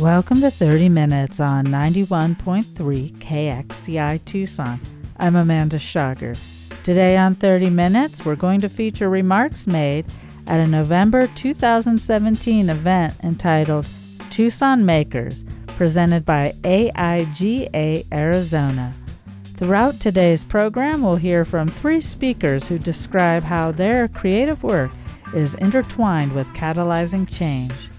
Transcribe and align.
Welcome 0.00 0.40
to 0.40 0.50
30 0.50 0.88
Minutes 0.88 1.40
on 1.40 1.66
91.3 1.66 2.64
KXCI 3.18 4.24
Tucson. 4.24 4.80
I'm 5.18 5.36
Amanda 5.36 5.78
Schager. 5.78 6.34
Today 6.82 7.18
on 7.18 7.34
30 7.34 7.68
Minutes, 7.68 8.24
we're 8.24 8.34
going 8.34 8.62
to 8.62 8.70
feature 8.70 9.10
remarks 9.10 9.66
made 9.66 10.06
at 10.46 10.58
a 10.58 10.66
November 10.66 11.26
2017 11.34 12.70
event 12.70 13.14
entitled 13.22 13.86
Tucson 14.30 14.86
Makers, 14.86 15.44
presented 15.66 16.24
by 16.24 16.54
AIGA 16.62 18.06
Arizona. 18.10 18.94
Throughout 19.58 20.00
today's 20.00 20.44
program, 20.44 21.02
we'll 21.02 21.16
hear 21.16 21.44
from 21.44 21.68
three 21.68 22.00
speakers 22.00 22.66
who 22.66 22.78
describe 22.78 23.42
how 23.42 23.70
their 23.70 24.08
creative 24.08 24.62
work 24.62 24.92
is 25.34 25.56
intertwined 25.56 26.32
with 26.32 26.46
catalyzing 26.54 27.28
change. 27.30 27.90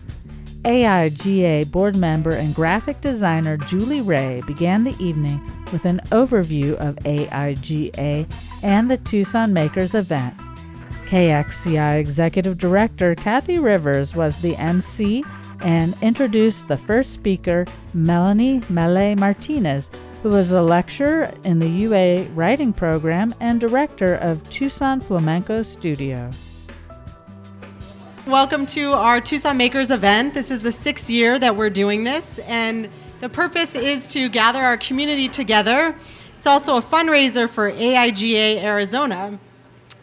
AIGA 0.64 1.72
board 1.72 1.96
member 1.96 2.30
and 2.30 2.54
graphic 2.54 3.02
designer 3.02 3.58
Julie 3.58 4.02
Ray 4.02 4.44
began 4.46 4.84
the 4.84 4.96
evening 5.04 5.42
with 5.72 5.86
an 5.86 6.00
overview 6.12 6.76
of 6.76 6.96
AIGA 6.98 8.32
and 8.62 8.92
the 8.92 8.98
Tucson 8.98 9.54
Makers 9.54 9.96
event. 9.96 10.36
KXCI 11.08 12.00
Executive 12.00 12.60
Director 12.60 13.16
Kathy 13.16 13.58
Rivers 13.58 14.14
was 14.14 14.40
the 14.42 14.56
MC 14.58 15.24
and 15.62 15.96
introduced 16.04 16.68
the 16.68 16.78
first 16.78 17.12
speaker, 17.12 17.66
Melanie 17.96 18.62
Mele 18.70 19.16
Martinez, 19.16 19.90
who 20.22 20.30
was 20.30 20.52
a 20.52 20.62
lecturer 20.62 21.34
in 21.44 21.58
the 21.58 21.68
UA 21.68 22.26
writing 22.36 22.72
program 22.72 23.34
and 23.40 23.60
director 23.60 24.14
of 24.16 24.48
Tucson 24.52 25.02
Flamenco 25.02 25.64
Studio. 25.64 26.30
Welcome 28.28 28.68
to 28.68 28.92
our 28.92 29.20
Tucson 29.20 29.58
Makers 29.58 29.90
event. 29.90 30.36
This 30.36 30.52
is 30.52 30.62
the 30.62 30.72
sixth 30.72 31.10
year 31.10 31.40
that 31.40 31.56
we're 31.56 31.72
doing 31.72 32.04
this, 32.04 32.38
and 32.46 32.88
the 33.20 33.30
purpose 33.30 33.74
is 33.74 34.08
to 34.10 34.30
gather 34.30 34.62
our 34.62 34.78
community 34.78 35.28
together. 35.28 35.96
It's 36.38 36.46
also 36.46 36.78
a 36.78 36.84
fundraiser 36.84 37.50
for 37.50 37.72
AIGA 37.72 38.62
Arizona. 38.62 39.40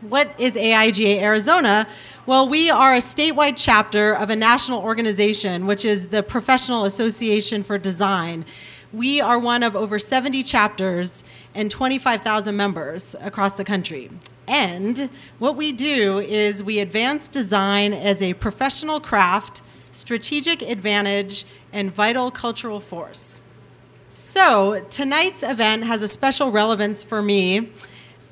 What 0.01 0.35
is 0.37 0.57
AIGA 0.57 1.21
Arizona? 1.21 1.87
Well, 2.27 2.49
we 2.49 2.71
are 2.71 2.97
a 2.97 2.99
statewide 2.99 3.55
chapter 3.57 4.15
of 4.15 4.31
a 4.31 4.37
national 4.37 4.81
organization, 4.81 5.69
which 5.69 5.85
is 5.85 6.09
the 6.09 6.25
Professional 6.25 6.87
Association 6.87 7.63
for 7.63 7.79
Design. 7.79 8.45
We 8.93 9.21
are 9.21 9.39
one 9.39 9.63
of 9.63 9.77
over 9.77 10.01
70 10.01 10.43
chapters 10.43 11.23
and 11.55 11.71
25,000 11.71 12.57
members 12.57 13.15
across 13.21 13.57
the 13.57 13.65
country. 13.65 14.11
And 14.49 15.11
what 15.39 15.57
we 15.57 15.73
do 15.73 16.21
is 16.21 16.65
we 16.65 16.79
advance 16.79 17.29
design 17.29 17.93
as 17.93 18.23
a 18.23 18.33
professional 18.35 18.99
craft, 18.99 19.61
strategic 19.91 20.63
advantage, 20.63 21.45
and 21.73 21.95
vital 21.95 22.31
cultural 22.31 22.81
force. 22.81 23.41
So, 24.15 24.85
tonight's 24.91 25.43
event 25.43 25.85
has 25.85 26.03
a 26.03 26.09
special 26.09 26.51
relevance 26.51 27.05
for 27.05 27.23
me. 27.23 27.71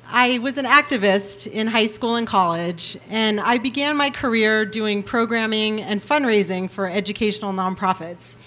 I 0.09 0.39
was 0.39 0.57
an 0.57 0.65
activist 0.65 1.45
in 1.51 1.67
high 1.67 1.87
school 1.87 2.15
and 2.15 2.25
college, 2.25 2.97
and 3.09 3.39
I 3.39 3.57
began 3.57 3.95
my 3.95 4.09
career 4.09 4.65
doing 4.65 5.03
programming 5.03 5.81
and 5.81 6.01
fundraising 6.01 6.69
for 6.69 6.89
educational 6.89 7.53
nonprofits. 7.53 8.37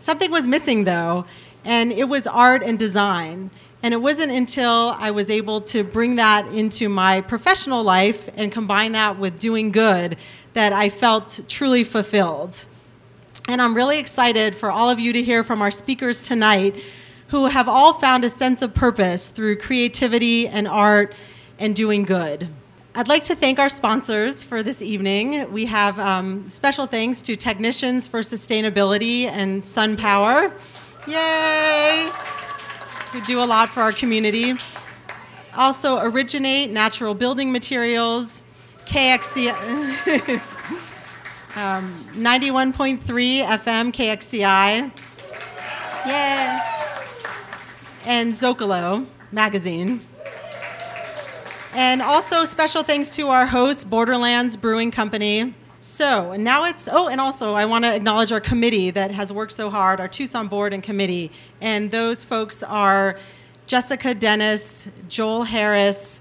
Something 0.00 0.30
was 0.30 0.46
missing, 0.46 0.84
though, 0.84 1.26
and 1.64 1.92
it 1.92 2.08
was 2.08 2.26
art 2.26 2.62
and 2.62 2.78
design. 2.78 3.50
And 3.82 3.94
it 3.94 3.98
wasn't 3.98 4.32
until 4.32 4.96
I 4.98 5.10
was 5.12 5.30
able 5.30 5.60
to 5.62 5.84
bring 5.84 6.16
that 6.16 6.46
into 6.48 6.88
my 6.88 7.20
professional 7.20 7.84
life 7.84 8.28
and 8.36 8.50
combine 8.50 8.92
that 8.92 9.18
with 9.18 9.38
doing 9.38 9.70
good 9.70 10.16
that 10.54 10.72
I 10.72 10.88
felt 10.88 11.40
truly 11.48 11.84
fulfilled. 11.84 12.66
And 13.46 13.62
I'm 13.62 13.74
really 13.74 13.98
excited 13.98 14.54
for 14.54 14.70
all 14.70 14.90
of 14.90 14.98
you 14.98 15.12
to 15.12 15.22
hear 15.22 15.44
from 15.44 15.62
our 15.62 15.70
speakers 15.70 16.20
tonight 16.20 16.82
who 17.28 17.46
have 17.46 17.68
all 17.68 17.92
found 17.92 18.24
a 18.24 18.28
sense 18.28 18.62
of 18.62 18.74
purpose 18.74 19.30
through 19.30 19.56
creativity 19.56 20.48
and 20.48 20.66
art 20.66 21.14
and 21.58 21.76
doing 21.76 22.02
good. 22.02 22.48
I'd 22.94 23.08
like 23.08 23.24
to 23.24 23.36
thank 23.36 23.58
our 23.58 23.68
sponsors 23.68 24.42
for 24.42 24.62
this 24.62 24.82
evening. 24.82 25.52
We 25.52 25.66
have 25.66 25.98
um, 25.98 26.50
special 26.50 26.86
thanks 26.86 27.22
to 27.22 27.36
Technicians 27.36 28.08
for 28.08 28.20
Sustainability 28.20 29.26
and 29.26 29.62
SunPower. 29.62 30.52
Yay! 31.06 32.10
Who 33.08 33.20
do 33.22 33.42
a 33.42 33.46
lot 33.46 33.68
for 33.68 33.80
our 33.80 33.92
community. 33.92 34.54
Also, 35.56 35.98
Originate 35.98 36.70
Natural 36.70 37.14
Building 37.14 37.50
Materials, 37.50 38.44
KXC, 38.86 39.48
um, 41.56 41.94
91.3 42.12 43.44
FM 43.44 43.92
KXCI. 43.92 44.92
Yay! 46.06 46.60
And 48.06 48.32
Zocalo 48.32 49.06
Magazine. 49.32 50.00
And 51.74 52.00
also, 52.00 52.44
special 52.44 52.82
thanks 52.82 53.10
to 53.10 53.28
our 53.28 53.46
host, 53.46 53.90
Borderlands 53.90 54.56
Brewing 54.56 54.90
Company. 54.90 55.54
So 55.80 56.34
now 56.34 56.64
it's, 56.64 56.88
oh, 56.90 57.08
and 57.08 57.20
also 57.20 57.54
I 57.54 57.64
want 57.64 57.84
to 57.84 57.94
acknowledge 57.94 58.32
our 58.32 58.40
committee 58.40 58.90
that 58.90 59.12
has 59.12 59.32
worked 59.32 59.52
so 59.52 59.70
hard, 59.70 60.00
our 60.00 60.08
Tucson 60.08 60.48
board 60.48 60.72
and 60.72 60.82
committee. 60.82 61.30
And 61.60 61.90
those 61.90 62.24
folks 62.24 62.64
are 62.64 63.18
Jessica 63.68 64.14
Dennis, 64.14 64.88
Joel 65.08 65.44
Harris, 65.44 66.20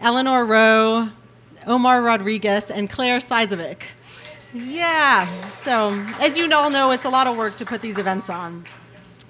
Eleanor 0.00 0.44
Rowe, 0.44 1.10
Omar 1.66 2.00
Rodriguez, 2.00 2.70
and 2.70 2.88
Claire 2.88 3.18
Sizovic. 3.18 3.82
Yeah, 4.54 5.28
so 5.48 5.92
as 6.20 6.38
you 6.38 6.50
all 6.50 6.70
know, 6.70 6.90
it's 6.92 7.04
a 7.04 7.10
lot 7.10 7.26
of 7.26 7.36
work 7.36 7.56
to 7.56 7.66
put 7.66 7.82
these 7.82 7.98
events 7.98 8.30
on. 8.30 8.64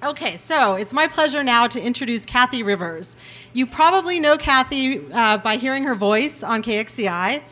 Okay, 0.04 0.36
so 0.36 0.76
it's 0.76 0.92
my 0.92 1.08
pleasure 1.08 1.42
now 1.42 1.66
to 1.66 1.82
introduce 1.82 2.25
Kathy 2.25 2.62
Rivers. 2.62 3.16
You 3.52 3.66
probably 3.66 4.20
know 4.20 4.36
Kathy 4.36 5.00
uh, 5.12 5.38
by 5.38 5.56
hearing 5.56 5.82
her 5.84 5.96
voice 5.96 6.44
on 6.44 6.62
KXCI 6.62 7.42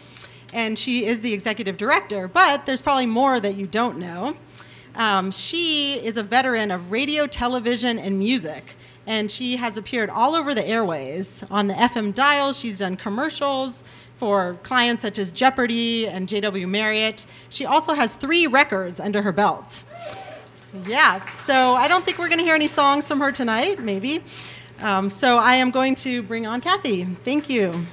and 0.57 0.79
she 0.79 1.05
is 1.05 1.21
the 1.21 1.35
executive 1.35 1.77
director. 1.77 2.27
But 2.27 2.67
there's 2.67 2.83
probably 2.83 3.07
more 3.07 3.39
that 3.39 3.55
you 3.55 3.67
don't 3.67 3.99
know. 3.99 4.37
Um, 4.97 5.31
she 5.31 6.03
is 6.03 6.17
a 6.17 6.23
veteran 6.23 6.71
of 6.71 6.91
radio, 6.91 7.27
television, 7.27 7.99
and 7.99 8.19
music, 8.19 8.75
and 9.07 9.31
she 9.31 9.57
has 9.57 9.77
appeared 9.77 10.09
all 10.09 10.35
over 10.35 10.55
the 10.55 10.67
airways 10.67 11.45
on 11.51 11.67
the 11.67 11.75
FM 11.75 12.15
dials. 12.15 12.59
She's 12.59 12.79
done 12.79 12.97
commercials 12.97 13.85
for 14.15 14.55
clients 14.63 15.03
such 15.03 15.19
as 15.19 15.31
Jeopardy 15.31 16.09
and 16.09 16.27
JW 16.27 16.67
Marriott. 16.67 17.27
She 17.51 17.67
also 17.67 17.93
has 17.93 18.17
three 18.17 18.47
records 18.47 18.99
under 18.99 19.21
her 19.21 19.33
belt. 19.33 19.85
Yeah, 20.87 21.25
so 21.27 21.75
I 21.75 21.87
don't 21.87 22.03
think 22.03 22.19
we're 22.19 22.29
going 22.29 22.39
to 22.39 22.45
hear 22.45 22.55
any 22.55 22.67
songs 22.67 23.07
from 23.07 23.21
her 23.21 23.31
tonight, 23.31 23.79
maybe. 23.79 24.23
Um, 24.81 25.11
so 25.11 25.37
I 25.39 25.57
am 25.57 25.71
going 25.71 25.95
to 25.97 26.23
bring 26.23 26.47
on 26.47 26.63
Kathy. 26.63 27.05
Thank 27.05 27.51
you. 27.51 27.87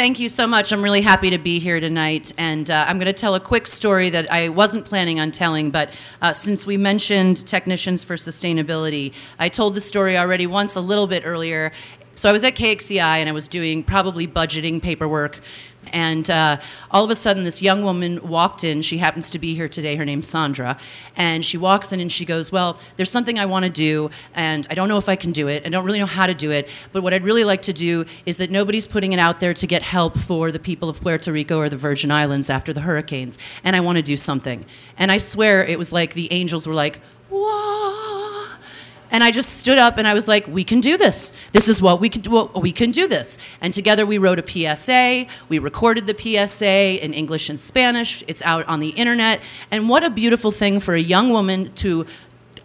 Thank 0.00 0.18
you 0.18 0.30
so 0.30 0.46
much. 0.46 0.72
I'm 0.72 0.82
really 0.82 1.02
happy 1.02 1.28
to 1.28 1.36
be 1.36 1.58
here 1.58 1.78
tonight. 1.78 2.32
And 2.38 2.70
uh, 2.70 2.86
I'm 2.88 2.96
going 2.98 3.04
to 3.04 3.12
tell 3.12 3.34
a 3.34 3.40
quick 3.40 3.66
story 3.66 4.08
that 4.08 4.32
I 4.32 4.48
wasn't 4.48 4.86
planning 4.86 5.20
on 5.20 5.30
telling, 5.30 5.70
but 5.70 5.92
uh, 6.22 6.32
since 6.32 6.64
we 6.64 6.78
mentioned 6.78 7.46
Technicians 7.46 8.02
for 8.02 8.14
Sustainability, 8.14 9.12
I 9.38 9.50
told 9.50 9.74
the 9.74 9.80
story 9.82 10.16
already 10.16 10.46
once 10.46 10.74
a 10.74 10.80
little 10.80 11.06
bit 11.06 11.24
earlier. 11.26 11.70
So 12.14 12.30
I 12.30 12.32
was 12.32 12.44
at 12.44 12.54
KXCI 12.54 12.98
and 12.98 13.28
I 13.28 13.32
was 13.32 13.46
doing 13.46 13.82
probably 13.82 14.26
budgeting 14.26 14.82
paperwork. 14.82 15.40
And 15.92 16.28
uh, 16.30 16.58
all 16.90 17.04
of 17.04 17.10
a 17.10 17.14
sudden, 17.14 17.44
this 17.44 17.62
young 17.62 17.82
woman 17.82 18.20
walked 18.26 18.64
in. 18.64 18.82
She 18.82 18.98
happens 18.98 19.30
to 19.30 19.38
be 19.38 19.54
here 19.54 19.68
today. 19.68 19.96
Her 19.96 20.04
name's 20.04 20.28
Sandra. 20.28 20.78
And 21.16 21.44
she 21.44 21.56
walks 21.56 21.92
in 21.92 22.00
and 22.00 22.12
she 22.12 22.24
goes, 22.24 22.52
Well, 22.52 22.78
there's 22.96 23.10
something 23.10 23.38
I 23.38 23.46
want 23.46 23.64
to 23.64 23.70
do, 23.70 24.10
and 24.34 24.66
I 24.70 24.74
don't 24.74 24.88
know 24.88 24.98
if 24.98 25.08
I 25.08 25.16
can 25.16 25.32
do 25.32 25.48
it. 25.48 25.66
I 25.66 25.68
don't 25.68 25.84
really 25.84 25.98
know 25.98 26.06
how 26.06 26.26
to 26.26 26.34
do 26.34 26.50
it. 26.50 26.68
But 26.92 27.02
what 27.02 27.14
I'd 27.14 27.24
really 27.24 27.44
like 27.44 27.62
to 27.62 27.72
do 27.72 28.04
is 28.26 28.36
that 28.36 28.50
nobody's 28.50 28.86
putting 28.86 29.12
it 29.12 29.18
out 29.18 29.40
there 29.40 29.54
to 29.54 29.66
get 29.66 29.82
help 29.82 30.18
for 30.18 30.52
the 30.52 30.58
people 30.58 30.88
of 30.88 31.00
Puerto 31.00 31.32
Rico 31.32 31.58
or 31.58 31.68
the 31.68 31.76
Virgin 31.76 32.10
Islands 32.10 32.50
after 32.50 32.72
the 32.72 32.82
hurricanes. 32.82 33.38
And 33.64 33.74
I 33.74 33.80
want 33.80 33.96
to 33.96 34.02
do 34.02 34.16
something. 34.16 34.64
And 34.98 35.10
I 35.10 35.18
swear 35.18 35.64
it 35.64 35.78
was 35.78 35.92
like 35.92 36.14
the 36.14 36.32
angels 36.32 36.66
were 36.66 36.74
like, 36.74 37.00
and 39.10 39.24
I 39.24 39.30
just 39.30 39.58
stood 39.58 39.78
up 39.78 39.98
and 39.98 40.06
I 40.06 40.14
was 40.14 40.28
like, 40.28 40.46
we 40.46 40.64
can 40.64 40.80
do 40.80 40.96
this. 40.96 41.32
This 41.52 41.68
is 41.68 41.82
what 41.82 42.00
we 42.00 42.08
can 42.08 42.22
do. 42.22 42.50
We 42.54 42.72
can 42.72 42.90
do 42.90 43.08
this. 43.08 43.38
And 43.60 43.74
together 43.74 44.06
we 44.06 44.18
wrote 44.18 44.38
a 44.38 44.76
PSA. 44.76 45.26
We 45.48 45.58
recorded 45.58 46.06
the 46.06 46.16
PSA 46.16 47.04
in 47.04 47.12
English 47.12 47.48
and 47.48 47.58
Spanish. 47.58 48.22
It's 48.28 48.42
out 48.42 48.66
on 48.66 48.80
the 48.80 48.90
internet. 48.90 49.40
And 49.70 49.88
what 49.88 50.04
a 50.04 50.10
beautiful 50.10 50.50
thing 50.50 50.80
for 50.80 50.94
a 50.94 51.00
young 51.00 51.30
woman 51.30 51.72
to 51.74 52.06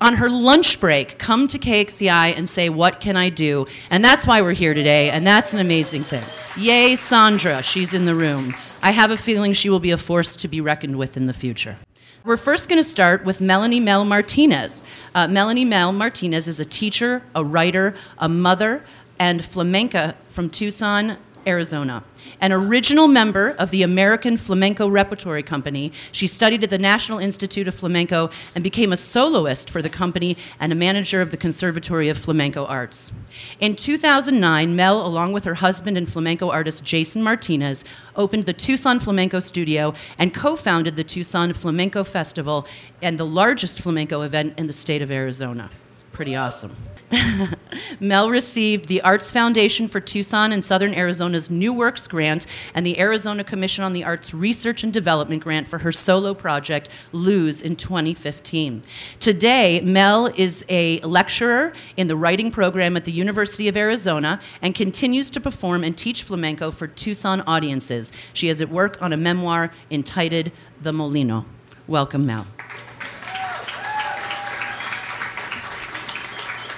on 0.02 0.16
her 0.16 0.30
lunch 0.30 0.82
break, 0.82 1.18
come 1.18 1.48
to 1.48 1.58
KXCI 1.58 2.36
and 2.36 2.50
say, 2.50 2.68
What 2.68 3.00
can 3.00 3.16
I 3.16 3.30
do? 3.30 3.66
And 3.90 4.04
that's 4.04 4.28
why 4.28 4.42
we're 4.42 4.54
here 4.54 4.74
today, 4.74 5.10
and 5.10 5.26
that's 5.26 5.54
an 5.54 5.60
amazing 5.60 6.04
thing. 6.04 6.24
Yay, 6.58 6.98
Sandra, 6.98 7.64
she's 7.64 7.94
in 7.94 8.04
the 8.04 8.14
room. 8.14 8.54
I 8.82 8.92
have 8.92 9.10
a 9.10 9.18
feeling 9.18 9.54
she 9.54 9.70
will 9.70 9.80
be 9.80 9.92
a 9.92 9.98
force 9.98 10.36
to 10.38 10.48
be 10.48 10.62
reckoned 10.62 10.98
with 10.98 11.18
in 11.18 11.28
the 11.28 11.34
future. 11.34 11.78
We're 12.26 12.38
first 12.38 12.70
going 12.70 12.80
to 12.82 12.84
start 12.84 13.24
with 13.24 13.40
Melanie 13.40 13.80
Mel 13.80 14.04
Martinez. 14.04 14.82
Uh, 15.14 15.28
Melanie 15.28 15.64
Mel 15.64 15.92
Martinez 15.92 16.48
is 16.48 16.60
a 16.60 16.66
teacher, 16.66 17.22
a 17.36 17.46
writer, 17.46 17.94
a 18.18 18.28
mother, 18.28 18.84
and 19.20 19.46
flamenca 19.46 20.16
from 20.30 20.50
Tucson, 20.50 21.18
Arizona. 21.48 22.04
An 22.42 22.52
original 22.52 23.08
member 23.08 23.52
of 23.60 23.72
the 23.72 23.84
American 23.84 24.38
Flamenco 24.38 24.88
Repertory 24.88 25.44
Company, 25.44 25.92
she 26.12 26.28
studied 26.28 26.64
at 26.64 26.70
the 26.70 26.78
National 26.78 27.20
Institute 27.20 27.68
of 27.68 27.76
Flamenco 27.76 28.30
and 28.54 28.64
became 28.64 28.92
a 28.92 28.98
soloist 28.98 29.70
for 29.70 29.82
the 29.82 29.90
company 29.90 30.38
and 30.60 30.72
a 30.72 30.76
manager 30.76 31.22
of 31.22 31.32
the 31.32 31.38
Conservatory 31.38 32.10
of 32.10 32.18
Flamenco 32.18 32.66
Arts. 32.66 33.12
In 33.60 33.76
2009, 33.76 34.76
Mel, 34.76 35.06
along 35.06 35.34
with 35.34 35.44
her 35.44 35.56
husband 35.56 35.98
and 35.98 36.12
flamenco 36.12 36.50
artist 36.50 36.84
Jason 36.84 37.22
Martinez, 37.22 37.84
opened 38.16 38.44
the 38.44 38.54
Tucson 38.54 39.00
Flamenco 39.00 39.40
Studio 39.40 39.94
and 40.18 40.34
co 40.34 40.56
founded 40.56 40.96
the 40.96 41.04
Tucson 41.04 41.54
Flamenco 41.54 42.04
Festival 42.04 42.68
and 43.02 43.18
the 43.18 43.26
largest 43.26 43.82
flamenco 43.82 44.22
event 44.22 44.58
in 44.58 44.68
the 44.68 44.74
state 44.74 45.02
of 45.02 45.12
Arizona. 45.12 45.70
Pretty 46.16 46.38
awesome. 46.38 46.74
Mel 48.00 48.30
received 48.30 48.88
the 48.88 49.02
Arts 49.02 49.32
Foundation 49.32 49.90
for 49.90 50.00
Tucson 50.00 50.54
and 50.54 50.64
Southern 50.64 50.94
Arizona's 50.94 51.52
New 51.52 51.74
Works 51.74 52.08
Grant 52.08 52.46
and 52.74 52.86
the 52.86 52.98
Arizona 52.98 53.44
Commission 53.44 53.84
on 53.84 53.92
the 53.92 54.06
Arts 54.06 54.34
Research 54.34 54.82
and 54.82 54.94
Development 54.94 55.44
Grant 55.44 55.68
for 55.68 55.80
her 55.80 55.92
solo 55.92 56.34
project, 56.34 56.88
Luz, 57.12 57.62
in 57.62 57.76
2015. 57.76 58.82
Today, 59.20 59.82
Mel 59.82 60.28
is 60.38 60.64
a 60.70 61.02
lecturer 61.02 61.74
in 61.98 62.08
the 62.08 62.16
writing 62.16 62.50
program 62.50 62.96
at 62.96 63.04
the 63.04 63.12
University 63.12 63.68
of 63.68 63.76
Arizona 63.76 64.40
and 64.62 64.74
continues 64.74 65.30
to 65.32 65.42
perform 65.42 65.84
and 65.84 65.98
teach 65.98 66.24
flamenco 66.24 66.72
for 66.72 66.88
Tucson 66.88 67.42
audiences. 67.42 68.14
She 68.32 68.48
is 68.48 68.62
at 68.62 68.70
work 68.70 68.98
on 69.02 69.12
a 69.12 69.18
memoir 69.18 69.70
entitled 69.92 70.54
The 70.82 70.94
Molino. 70.94 71.46
Welcome, 71.90 72.26
Mel. 72.26 72.48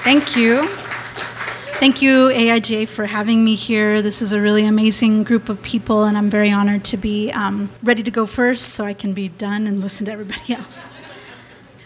Thank 0.08 0.38
you. 0.38 0.66
Thank 1.82 2.02
you, 2.02 2.30
AIGA, 2.30 2.88
for 2.88 3.06
having 3.06 3.44
me 3.44 3.56
here. 3.56 4.02
This 4.02 4.22
is 4.22 4.32
a 4.32 4.40
really 4.40 4.66
amazing 4.66 5.26
group 5.26 5.50
of 5.50 5.62
people, 5.62 6.06
and 6.06 6.18
I'm 6.18 6.30
very 6.30 6.50
honored 6.50 6.86
to 6.86 6.96
be 6.96 7.30
um, 7.34 7.70
ready 7.84 8.04
to 8.04 8.10
go 8.10 8.26
first 8.26 8.70
so 8.70 8.86
I 8.86 8.94
can 8.94 9.12
be 9.12 9.28
done 9.28 9.68
and 9.68 9.82
listen 9.82 10.06
to 10.06 10.14
everybody 10.14 10.54
else. 10.54 10.86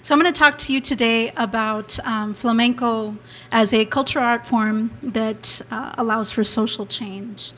So, 0.04 0.16
I'm 0.16 0.20
going 0.20 0.34
to 0.34 0.38
talk 0.38 0.58
to 0.58 0.74
you 0.74 0.82
today 0.82 1.32
about 1.38 2.00
um, 2.08 2.34
flamenco 2.34 3.18
as 3.52 3.72
a 3.72 3.86
cultural 3.86 4.26
art 4.26 4.48
form 4.48 4.90
that 5.04 5.62
uh, 5.70 5.94
allows 5.96 6.32
for 6.32 6.44
social 6.44 6.88
change. 6.88 7.52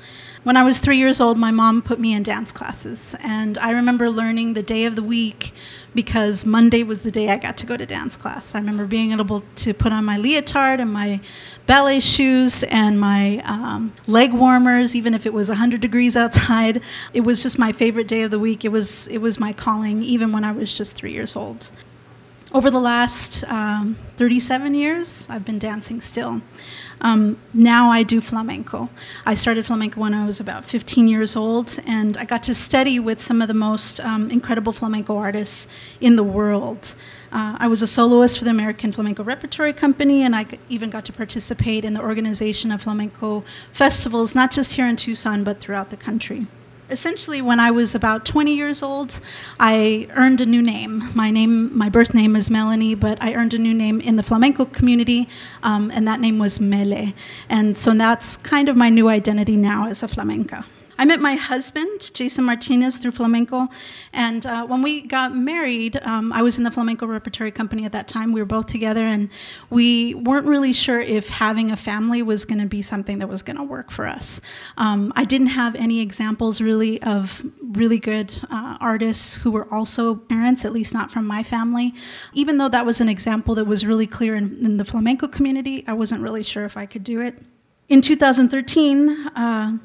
When 0.43 0.57
I 0.57 0.65
was 0.65 0.79
three 0.79 0.97
years 0.97 1.21
old, 1.21 1.37
my 1.37 1.51
mom 1.51 1.81
put 1.81 2.01
me 2.01 2.13
in 2.13 2.21
dance 2.21 2.51
classes, 2.51 3.15
and 3.21 3.57
I 3.59 3.71
remember 3.71 4.09
learning 4.09 4.55
the 4.55 4.61
day 4.61 4.83
of 4.83 4.97
the 4.97 5.01
week 5.01 5.53
because 5.95 6.45
Monday 6.45 6.83
was 6.83 7.03
the 7.03 7.11
day 7.11 7.29
I 7.29 7.37
got 7.37 7.55
to 7.59 7.65
go 7.65 7.77
to 7.77 7.85
dance 7.85 8.17
class. 8.17 8.55
I 8.55 8.59
remember 8.59 8.85
being 8.87 9.13
able 9.13 9.45
to 9.55 9.73
put 9.73 9.93
on 9.93 10.03
my 10.03 10.17
leotard 10.17 10.81
and 10.81 10.91
my 10.91 11.21
ballet 11.65 12.01
shoes 12.01 12.63
and 12.63 12.99
my 12.99 13.41
um, 13.45 13.93
leg 14.05 14.33
warmers, 14.33 14.97
even 14.97 15.13
if 15.13 15.25
it 15.25 15.31
was 15.31 15.47
100 15.47 15.79
degrees 15.79 16.17
outside. 16.17 16.81
It 17.13 17.21
was 17.21 17.41
just 17.41 17.57
my 17.57 17.71
favorite 17.71 18.09
day 18.09 18.23
of 18.23 18.31
the 18.31 18.39
week. 18.39 18.65
It 18.65 18.69
was, 18.73 19.07
it 19.07 19.19
was 19.19 19.39
my 19.39 19.53
calling, 19.53 20.03
even 20.03 20.33
when 20.33 20.43
I 20.43 20.51
was 20.51 20.73
just 20.73 20.97
three 20.97 21.13
years 21.13 21.37
old. 21.37 21.71
Over 22.53 22.69
the 22.69 22.79
last 22.79 23.43
um, 23.45 23.97
37 24.17 24.75
years, 24.75 25.27
I've 25.27 25.43
been 25.43 25.57
dancing 25.57 25.99
still. 26.01 26.39
Um, 27.01 27.37
now 27.51 27.89
I 27.89 28.03
do 28.03 28.21
flamenco. 28.21 28.91
I 29.25 29.33
started 29.33 29.65
flamenco 29.65 29.99
when 29.99 30.13
I 30.13 30.23
was 30.23 30.39
about 30.39 30.63
15 30.63 31.07
years 31.07 31.35
old, 31.35 31.79
and 31.87 32.15
I 32.15 32.25
got 32.25 32.43
to 32.43 32.53
study 32.53 32.99
with 32.99 33.23
some 33.23 33.41
of 33.41 33.47
the 33.47 33.55
most 33.55 33.99
um, 34.01 34.29
incredible 34.29 34.71
flamenco 34.71 35.17
artists 35.17 35.67
in 35.99 36.15
the 36.15 36.21
world. 36.21 36.93
Uh, 37.31 37.57
I 37.57 37.67
was 37.67 37.81
a 37.81 37.87
soloist 37.87 38.37
for 38.37 38.45
the 38.45 38.51
American 38.51 38.91
Flamenco 38.91 39.23
Repertory 39.23 39.73
Company, 39.73 40.21
and 40.21 40.35
I 40.35 40.45
even 40.69 40.91
got 40.91 41.05
to 41.05 41.11
participate 41.11 41.83
in 41.83 41.95
the 41.95 42.01
organization 42.01 42.71
of 42.71 42.83
flamenco 42.83 43.43
festivals, 43.71 44.35
not 44.35 44.51
just 44.51 44.73
here 44.73 44.85
in 44.85 44.95
Tucson, 44.95 45.43
but 45.43 45.59
throughout 45.59 45.89
the 45.89 45.97
country 45.97 46.45
essentially 46.89 47.41
when 47.41 47.59
i 47.59 47.71
was 47.71 47.95
about 47.95 48.25
20 48.25 48.53
years 48.53 48.83
old 48.83 49.19
i 49.59 50.07
earned 50.11 50.41
a 50.41 50.45
new 50.45 50.61
name. 50.61 51.09
My 51.15 51.29
name 51.31 51.75
my 51.77 51.89
birth 51.89 52.13
name 52.13 52.35
is 52.35 52.49
melanie 52.49 52.95
but 52.95 53.21
i 53.21 53.33
earned 53.33 53.53
a 53.53 53.57
new 53.57 53.73
name 53.73 54.01
in 54.01 54.15
the 54.15 54.23
flamenco 54.23 54.65
community 54.65 55.27
um, 55.63 55.91
and 55.91 56.07
that 56.07 56.19
name 56.19 56.39
was 56.39 56.59
mele. 56.59 57.13
And 57.49 57.77
so 57.77 57.93
that's 57.93 58.37
kind 58.37 58.69
of 58.69 58.75
my 58.75 58.89
new 58.89 59.07
identity 59.07 59.55
now 59.55 59.87
as 59.87 60.03
a 60.03 60.07
flamenca 60.07 60.65
I 60.97 61.05
met 61.05 61.19
my 61.19 61.35
husband, 61.35 62.11
Jason 62.13 62.45
Martinez, 62.45 62.97
through 62.97 63.11
flamenco. 63.11 63.67
And 64.11 64.45
uh, 64.45 64.65
when 64.65 64.81
we 64.81 65.01
got 65.01 65.35
married, 65.35 65.97
um, 66.03 66.31
I 66.31 66.41
was 66.41 66.57
in 66.57 66.63
the 66.63 66.71
flamenco 66.71 67.05
repertory 67.05 67.51
company 67.51 67.85
at 67.85 67.91
that 67.93 68.07
time. 68.07 68.31
We 68.31 68.41
were 68.41 68.45
both 68.45 68.67
together, 68.67 69.01
and 69.01 69.29
we 69.69 70.13
weren't 70.13 70.47
really 70.47 70.73
sure 70.73 70.99
if 70.99 71.29
having 71.29 71.71
a 71.71 71.77
family 71.77 72.21
was 72.21 72.45
going 72.45 72.59
to 72.59 72.67
be 72.67 72.81
something 72.81 73.19
that 73.19 73.27
was 73.27 73.41
going 73.41 73.57
to 73.57 73.63
work 73.63 73.91
for 73.91 74.07
us. 74.07 74.41
Um, 74.77 75.11
I 75.15 75.23
didn't 75.23 75.47
have 75.47 75.75
any 75.75 76.01
examples 76.01 76.61
really 76.61 77.01
of 77.03 77.43
really 77.61 77.99
good 77.99 78.33
uh, 78.51 78.77
artists 78.79 79.33
who 79.35 79.51
were 79.51 79.71
also 79.73 80.15
parents, 80.15 80.65
at 80.65 80.73
least 80.73 80.93
not 80.93 81.09
from 81.09 81.25
my 81.25 81.43
family. 81.43 81.93
Even 82.33 82.57
though 82.57 82.69
that 82.69 82.85
was 82.85 83.01
an 83.01 83.09
example 83.09 83.55
that 83.55 83.65
was 83.65 83.85
really 83.85 84.07
clear 84.07 84.35
in, 84.35 84.57
in 84.63 84.77
the 84.77 84.85
flamenco 84.85 85.27
community, 85.27 85.83
I 85.87 85.93
wasn't 85.93 86.21
really 86.21 86.43
sure 86.43 86.65
if 86.65 86.77
I 86.77 86.85
could 86.85 87.03
do 87.03 87.21
it. 87.21 87.41
In 87.89 88.01
2013, 88.01 89.09
uh, 89.35 89.77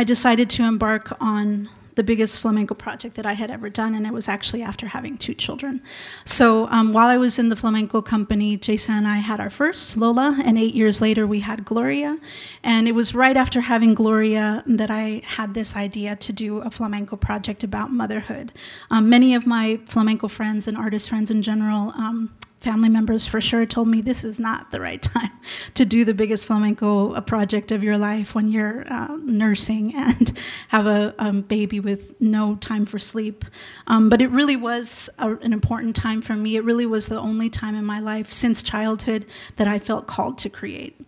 I 0.00 0.04
decided 0.04 0.48
to 0.56 0.62
embark 0.62 1.14
on 1.20 1.68
the 1.94 2.02
biggest 2.02 2.40
flamenco 2.40 2.74
project 2.74 3.16
that 3.16 3.26
I 3.26 3.34
had 3.34 3.50
ever 3.50 3.68
done, 3.68 3.94
and 3.94 4.06
it 4.06 4.14
was 4.14 4.30
actually 4.30 4.62
after 4.62 4.86
having 4.86 5.18
two 5.18 5.34
children. 5.34 5.82
So 6.24 6.68
um, 6.68 6.94
while 6.94 7.08
I 7.08 7.18
was 7.18 7.38
in 7.38 7.50
the 7.50 7.56
flamenco 7.56 8.00
company, 8.00 8.56
Jason 8.56 8.94
and 8.94 9.06
I 9.06 9.18
had 9.18 9.40
our 9.40 9.50
first, 9.50 9.98
Lola, 9.98 10.40
and 10.42 10.56
eight 10.56 10.74
years 10.74 11.02
later 11.02 11.26
we 11.26 11.40
had 11.40 11.66
Gloria. 11.66 12.16
And 12.64 12.88
it 12.88 12.92
was 12.92 13.14
right 13.14 13.36
after 13.36 13.60
having 13.60 13.92
Gloria 13.92 14.62
that 14.64 14.90
I 14.90 15.20
had 15.22 15.52
this 15.52 15.76
idea 15.76 16.16
to 16.16 16.32
do 16.32 16.60
a 16.60 16.70
flamenco 16.70 17.16
project 17.16 17.62
about 17.62 17.92
motherhood. 17.92 18.54
Um, 18.90 19.10
many 19.10 19.34
of 19.34 19.46
my 19.46 19.80
flamenco 19.84 20.28
friends 20.28 20.66
and 20.66 20.78
artist 20.78 21.10
friends 21.10 21.30
in 21.30 21.42
general 21.42 21.90
um, 21.90 22.34
family 22.60 22.90
members 22.90 23.26
for 23.26 23.40
sure 23.40 23.64
told 23.64 23.88
me 23.88 24.00
this 24.00 24.22
is 24.22 24.38
not 24.38 24.70
the 24.70 24.80
right 24.80 25.02
time 25.14 25.30
to 25.74 25.84
do 25.84 26.04
the 26.04 26.14
biggest 26.14 26.46
flamenco 26.46 27.18
project 27.22 27.72
of 27.72 27.82
your 27.82 27.96
life 27.96 28.34
when 28.34 28.48
you're 28.48 28.84
uh, 28.92 29.16
nursing 29.24 29.94
and 29.96 30.38
have 30.68 30.86
a 30.86 31.14
um, 31.18 31.40
baby 31.42 31.80
with 31.80 32.20
no 32.20 32.56
time 32.56 32.84
for 32.86 32.98
sleep. 32.98 33.44
Um, 33.86 34.08
but 34.08 34.20
it 34.20 34.30
really 34.30 34.56
was 34.56 35.08
a, 35.18 35.34
an 35.36 35.52
important 35.52 35.96
time 35.96 36.20
for 36.22 36.34
me. 36.34 36.56
It 36.56 36.64
really 36.64 36.86
was 36.86 37.08
the 37.08 37.18
only 37.18 37.48
time 37.48 37.74
in 37.74 37.84
my 37.84 38.00
life 38.00 38.32
since 38.32 38.62
childhood 38.62 39.26
that 39.56 39.66
I 39.66 39.78
felt 39.78 40.06
called 40.06 40.38
to 40.38 40.48
create. 40.48 41.00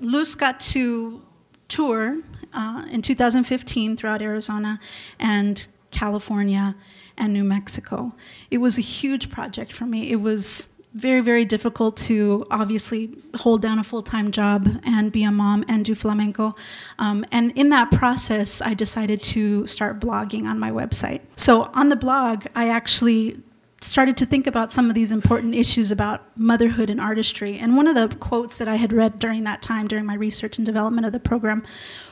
Luz 0.00 0.34
got 0.34 0.60
to 0.60 1.22
tour 1.68 2.18
uh, 2.52 2.84
in 2.90 3.02
2015 3.02 3.96
throughout 3.96 4.22
Arizona 4.22 4.80
and 5.18 5.66
California 5.90 6.74
and 7.16 7.32
New 7.32 7.44
Mexico. 7.44 8.12
It 8.50 8.58
was 8.58 8.78
a 8.78 8.82
huge 8.82 9.30
project 9.30 9.72
for 9.72 9.86
me. 9.86 10.10
It 10.10 10.16
was 10.16 10.68
very, 10.94 11.20
very 11.20 11.44
difficult 11.44 11.96
to 11.96 12.46
obviously 12.50 13.10
hold 13.36 13.60
down 13.60 13.78
a 13.78 13.84
full 13.84 14.02
time 14.02 14.30
job 14.30 14.80
and 14.84 15.10
be 15.10 15.24
a 15.24 15.30
mom 15.30 15.64
and 15.68 15.84
do 15.84 15.94
flamenco. 15.94 16.54
Um, 16.98 17.24
and 17.32 17.50
in 17.52 17.68
that 17.70 17.90
process, 17.90 18.62
I 18.62 18.74
decided 18.74 19.22
to 19.24 19.66
start 19.66 20.00
blogging 20.00 20.48
on 20.48 20.58
my 20.58 20.70
website. 20.70 21.20
So 21.36 21.70
on 21.74 21.88
the 21.88 21.96
blog, 21.96 22.46
I 22.54 22.68
actually 22.68 23.38
started 23.80 24.16
to 24.16 24.24
think 24.24 24.46
about 24.46 24.72
some 24.72 24.88
of 24.88 24.94
these 24.94 25.10
important 25.10 25.54
issues 25.54 25.90
about 25.90 26.22
motherhood 26.38 26.88
and 26.88 27.00
artistry. 27.00 27.58
And 27.58 27.76
one 27.76 27.86
of 27.86 27.94
the 27.94 28.16
quotes 28.16 28.58
that 28.58 28.68
I 28.68 28.76
had 28.76 28.92
read 28.92 29.18
during 29.18 29.44
that 29.44 29.62
time, 29.62 29.88
during 29.88 30.06
my 30.06 30.14
research 30.14 30.56
and 30.56 30.64
development 30.64 31.06
of 31.06 31.12
the 31.12 31.20
program, 31.20 31.64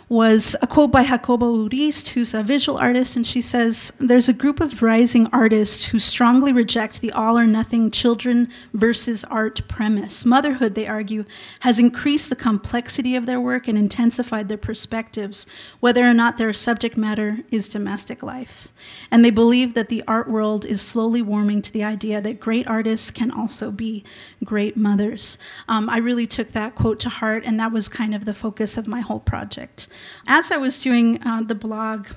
was 0.08 0.54
a 0.60 0.66
quote 0.66 0.90
by 0.90 1.04
Jacoba 1.04 1.46
Urist, 1.46 2.10
who's 2.10 2.34
a 2.34 2.42
visual 2.42 2.78
artist, 2.78 3.16
and 3.16 3.26
she 3.26 3.40
says, 3.40 3.92
There's 3.98 4.28
a 4.28 4.32
group 4.32 4.60
of 4.60 4.82
rising 4.82 5.26
artists 5.32 5.86
who 5.86 5.98
strongly 5.98 6.52
reject 6.52 7.00
the 7.00 7.12
all 7.12 7.38
or 7.38 7.46
nothing 7.46 7.90
children 7.90 8.48
versus 8.74 9.24
art 9.24 9.66
premise. 9.68 10.24
Motherhood, 10.24 10.74
they 10.74 10.86
argue, 10.86 11.24
has 11.60 11.78
increased 11.78 12.28
the 12.28 12.36
complexity 12.36 13.16
of 13.16 13.26
their 13.26 13.40
work 13.40 13.68
and 13.68 13.78
intensified 13.78 14.48
their 14.48 14.58
perspectives, 14.58 15.46
whether 15.80 16.08
or 16.08 16.14
not 16.14 16.36
their 16.36 16.52
subject 16.52 16.96
matter 16.96 17.38
is 17.50 17.68
domestic 17.68 18.22
life. 18.22 18.68
And 19.10 19.24
they 19.24 19.30
believe 19.30 19.74
that 19.74 19.88
the 19.88 20.02
art 20.06 20.28
world 20.28 20.64
is 20.64 20.80
slowly 20.80 21.22
warming 21.22 21.62
to 21.62 21.72
the 21.72 21.84
idea 21.84 22.20
that 22.20 22.40
great 22.40 22.66
artists 22.66 23.10
can 23.10 23.30
also 23.30 23.70
be 23.70 24.04
great 24.44 24.76
mothers. 24.76 25.38
Um, 25.68 25.88
I 25.88 25.98
really 25.98 26.26
took 26.26 26.48
that 26.48 26.74
quote 26.74 27.00
to 27.00 27.08
heart, 27.08 27.44
and 27.46 27.58
that 27.60 27.72
was 27.72 27.88
kind 27.88 28.14
of 28.14 28.24
the 28.24 28.34
focus 28.34 28.76
of 28.76 28.86
my 28.86 29.00
whole 29.00 29.20
project. 29.20 29.88
As 30.26 30.50
I 30.50 30.56
was 30.56 30.80
doing 30.80 31.22
uh, 31.22 31.42
the 31.42 31.54
blog, 31.54 32.08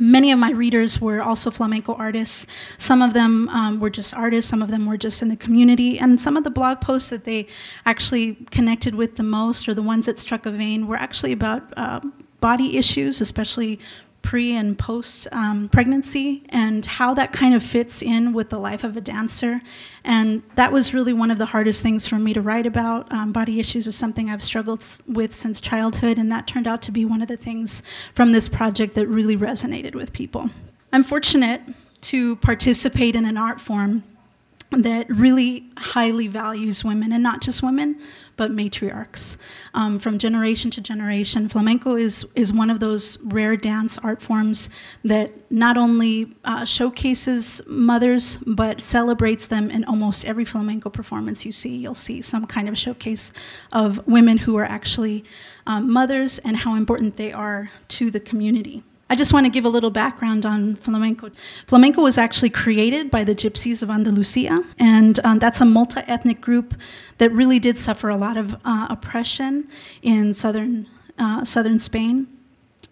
many 0.00 0.32
of 0.32 0.38
my 0.38 0.50
readers 0.50 1.00
were 1.00 1.22
also 1.22 1.50
flamenco 1.50 1.94
artists. 1.94 2.46
Some 2.78 3.02
of 3.02 3.12
them 3.12 3.48
um, 3.50 3.80
were 3.80 3.90
just 3.90 4.14
artists, 4.14 4.50
some 4.50 4.62
of 4.62 4.70
them 4.70 4.86
were 4.86 4.96
just 4.96 5.22
in 5.22 5.28
the 5.28 5.36
community, 5.36 5.98
and 5.98 6.20
some 6.20 6.36
of 6.36 6.44
the 6.44 6.50
blog 6.50 6.80
posts 6.80 7.10
that 7.10 7.24
they 7.24 7.46
actually 7.84 8.34
connected 8.50 8.94
with 8.94 9.16
the 9.16 9.22
most, 9.22 9.68
or 9.68 9.74
the 9.74 9.82
ones 9.82 10.06
that 10.06 10.18
struck 10.18 10.46
a 10.46 10.50
vein, 10.50 10.86
were 10.86 10.96
actually 10.96 11.32
about 11.32 11.62
uh, 11.76 12.00
body 12.40 12.76
issues, 12.76 13.20
especially 13.20 13.78
pre 14.22 14.54
and 14.54 14.78
post 14.78 15.28
um, 15.32 15.68
pregnancy 15.68 16.44
and 16.48 16.86
how 16.86 17.12
that 17.14 17.32
kind 17.32 17.54
of 17.54 17.62
fits 17.62 18.02
in 18.02 18.32
with 18.32 18.50
the 18.50 18.58
life 18.58 18.84
of 18.84 18.96
a 18.96 19.00
dancer. 19.00 19.60
And 20.04 20.42
that 20.54 20.72
was 20.72 20.94
really 20.94 21.12
one 21.12 21.30
of 21.30 21.38
the 21.38 21.46
hardest 21.46 21.82
things 21.82 22.06
for 22.06 22.18
me 22.18 22.32
to 22.32 22.40
write 22.40 22.66
about. 22.66 23.12
Um, 23.12 23.32
body 23.32 23.60
issues 23.60 23.86
is 23.86 23.96
something 23.96 24.30
I've 24.30 24.42
struggled 24.42 24.84
with 25.06 25.34
since 25.34 25.60
childhood, 25.60 26.18
and 26.18 26.30
that 26.32 26.46
turned 26.46 26.66
out 26.66 26.82
to 26.82 26.92
be 26.92 27.04
one 27.04 27.22
of 27.22 27.28
the 27.28 27.36
things 27.36 27.82
from 28.14 28.32
this 28.32 28.48
project 28.48 28.94
that 28.94 29.06
really 29.06 29.36
resonated 29.36 29.94
with 29.94 30.12
people. 30.12 30.50
I'm 30.92 31.04
fortunate 31.04 31.62
to 32.02 32.36
participate 32.36 33.16
in 33.16 33.24
an 33.24 33.36
art 33.36 33.60
form 33.60 34.02
that 34.70 35.08
really 35.10 35.68
highly 35.76 36.28
values 36.28 36.82
women, 36.84 37.12
and 37.12 37.22
not 37.22 37.42
just 37.42 37.62
women, 37.62 38.00
but 38.42 38.50
matriarchs. 38.50 39.36
Um, 39.72 40.00
from 40.00 40.18
generation 40.18 40.68
to 40.72 40.80
generation, 40.80 41.48
flamenco 41.48 41.94
is, 41.94 42.26
is 42.34 42.52
one 42.52 42.70
of 42.70 42.80
those 42.80 43.16
rare 43.22 43.56
dance 43.56 43.98
art 43.98 44.20
forms 44.20 44.68
that 45.04 45.30
not 45.48 45.76
only 45.76 46.34
uh, 46.44 46.64
showcases 46.64 47.62
mothers, 47.68 48.38
but 48.38 48.80
celebrates 48.80 49.46
them 49.46 49.70
in 49.70 49.84
almost 49.84 50.24
every 50.24 50.44
flamenco 50.44 50.90
performance 50.90 51.46
you 51.46 51.52
see. 51.52 51.76
You'll 51.76 51.94
see 51.94 52.20
some 52.20 52.44
kind 52.48 52.68
of 52.68 52.76
showcase 52.76 53.32
of 53.70 54.04
women 54.08 54.38
who 54.38 54.56
are 54.56 54.64
actually 54.64 55.24
um, 55.64 55.92
mothers 55.92 56.40
and 56.40 56.56
how 56.56 56.74
important 56.74 57.16
they 57.16 57.32
are 57.32 57.70
to 57.90 58.10
the 58.10 58.18
community. 58.18 58.82
I 59.12 59.14
just 59.14 59.34
want 59.34 59.44
to 59.44 59.50
give 59.50 59.66
a 59.66 59.68
little 59.68 59.90
background 59.90 60.46
on 60.46 60.76
flamenco. 60.76 61.30
Flamenco 61.66 62.00
was 62.00 62.16
actually 62.16 62.48
created 62.48 63.10
by 63.10 63.24
the 63.24 63.34
Gypsies 63.34 63.82
of 63.82 63.90
Andalusia, 63.90 64.64
and 64.78 65.20
um, 65.22 65.38
that's 65.38 65.60
a 65.60 65.66
multi 65.66 66.00
ethnic 66.06 66.40
group 66.40 66.74
that 67.18 67.30
really 67.30 67.58
did 67.58 67.76
suffer 67.76 68.08
a 68.08 68.16
lot 68.16 68.38
of 68.38 68.56
uh, 68.64 68.86
oppression 68.88 69.68
in 70.00 70.32
southern, 70.32 70.86
uh, 71.18 71.44
southern 71.44 71.78
Spain. 71.78 72.26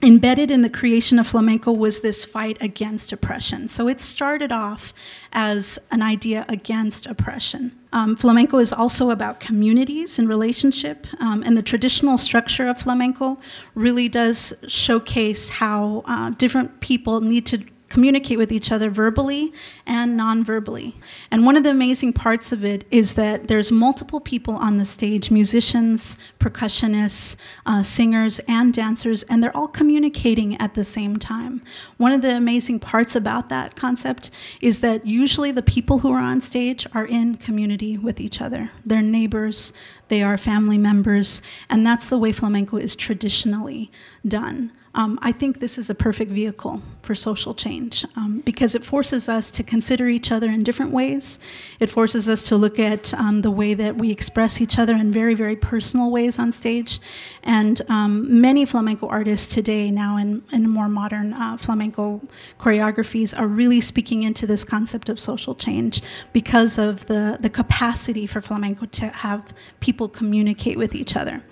Embedded 0.02 0.50
in 0.50 0.60
the 0.60 0.68
creation 0.68 1.18
of 1.18 1.26
flamenco 1.26 1.72
was 1.72 2.00
this 2.00 2.22
fight 2.22 2.58
against 2.60 3.14
oppression. 3.14 3.66
So 3.68 3.88
it 3.88 3.98
started 3.98 4.52
off 4.52 4.92
as 5.32 5.78
an 5.90 6.02
idea 6.02 6.44
against 6.50 7.06
oppression. 7.06 7.79
Um, 7.92 8.16
flamenco 8.16 8.58
is 8.58 8.72
also 8.72 9.10
about 9.10 9.40
communities 9.40 10.18
and 10.18 10.28
relationship, 10.28 11.06
um, 11.20 11.42
and 11.44 11.56
the 11.56 11.62
traditional 11.62 12.18
structure 12.18 12.68
of 12.68 12.78
flamenco 12.78 13.38
really 13.74 14.08
does 14.08 14.54
showcase 14.68 15.48
how 15.48 16.02
uh, 16.06 16.30
different 16.30 16.80
people 16.80 17.20
need 17.20 17.46
to 17.46 17.64
communicate 17.90 18.38
with 18.38 18.50
each 18.50 18.72
other 18.72 18.88
verbally 18.88 19.52
and 19.84 20.16
non-verbally. 20.16 20.94
And 21.30 21.44
one 21.44 21.56
of 21.56 21.64
the 21.64 21.70
amazing 21.70 22.14
parts 22.14 22.52
of 22.52 22.64
it 22.64 22.86
is 22.90 23.14
that 23.14 23.48
there's 23.48 23.70
multiple 23.70 24.20
people 24.20 24.54
on 24.54 24.78
the 24.78 24.84
stage, 24.86 25.30
musicians, 25.30 26.16
percussionists, 26.38 27.36
uh, 27.66 27.82
singers, 27.82 28.40
and 28.48 28.72
dancers, 28.72 29.24
and 29.24 29.42
they're 29.42 29.56
all 29.56 29.68
communicating 29.68 30.56
at 30.58 30.74
the 30.74 30.84
same 30.84 31.18
time. 31.18 31.60
One 31.98 32.12
of 32.12 32.22
the 32.22 32.34
amazing 32.34 32.78
parts 32.80 33.14
about 33.14 33.48
that 33.50 33.76
concept 33.76 34.30
is 34.62 34.80
that 34.80 35.04
usually 35.04 35.50
the 35.52 35.62
people 35.62 35.98
who 35.98 36.12
are 36.12 36.20
on 36.20 36.40
stage 36.40 36.86
are 36.94 37.04
in 37.04 37.36
community 37.36 37.98
with 37.98 38.20
each 38.20 38.40
other. 38.40 38.70
They're 38.86 39.02
neighbors, 39.02 39.72
they 40.08 40.22
are 40.22 40.38
family 40.38 40.78
members, 40.78 41.42
and 41.68 41.84
that's 41.84 42.08
the 42.08 42.18
way 42.18 42.32
flamenco 42.32 42.76
is 42.76 42.94
traditionally 42.94 43.90
done. 44.26 44.72
Um, 44.94 45.18
I 45.22 45.30
think 45.30 45.60
this 45.60 45.78
is 45.78 45.88
a 45.88 45.94
perfect 45.94 46.32
vehicle 46.32 46.82
for 47.02 47.14
social 47.14 47.54
change 47.54 48.04
um, 48.16 48.40
because 48.44 48.74
it 48.74 48.84
forces 48.84 49.28
us 49.28 49.50
to 49.52 49.62
consider 49.62 50.08
each 50.08 50.32
other 50.32 50.48
in 50.48 50.64
different 50.64 50.90
ways. 50.90 51.38
It 51.78 51.88
forces 51.88 52.28
us 52.28 52.42
to 52.44 52.56
look 52.56 52.78
at 52.78 53.14
um, 53.14 53.42
the 53.42 53.50
way 53.52 53.74
that 53.74 53.96
we 53.96 54.10
express 54.10 54.60
each 54.60 54.78
other 54.78 54.94
in 54.94 55.12
very, 55.12 55.34
very 55.34 55.54
personal 55.54 56.10
ways 56.10 56.38
on 56.40 56.52
stage. 56.52 57.00
And 57.44 57.80
um, 57.88 58.40
many 58.40 58.64
flamenco 58.64 59.06
artists 59.06 59.52
today, 59.52 59.90
now 59.92 60.16
in, 60.16 60.42
in 60.52 60.68
more 60.68 60.88
modern 60.88 61.34
uh, 61.34 61.56
flamenco 61.56 62.20
choreographies, 62.58 63.38
are 63.38 63.46
really 63.46 63.80
speaking 63.80 64.24
into 64.24 64.46
this 64.46 64.64
concept 64.64 65.08
of 65.08 65.20
social 65.20 65.54
change 65.54 66.02
because 66.32 66.78
of 66.78 67.06
the, 67.06 67.38
the 67.40 67.50
capacity 67.50 68.26
for 68.26 68.40
flamenco 68.40 68.86
to 68.86 69.06
have 69.08 69.54
people 69.78 70.08
communicate 70.08 70.76
with 70.76 70.96
each 70.96 71.16
other. 71.16 71.42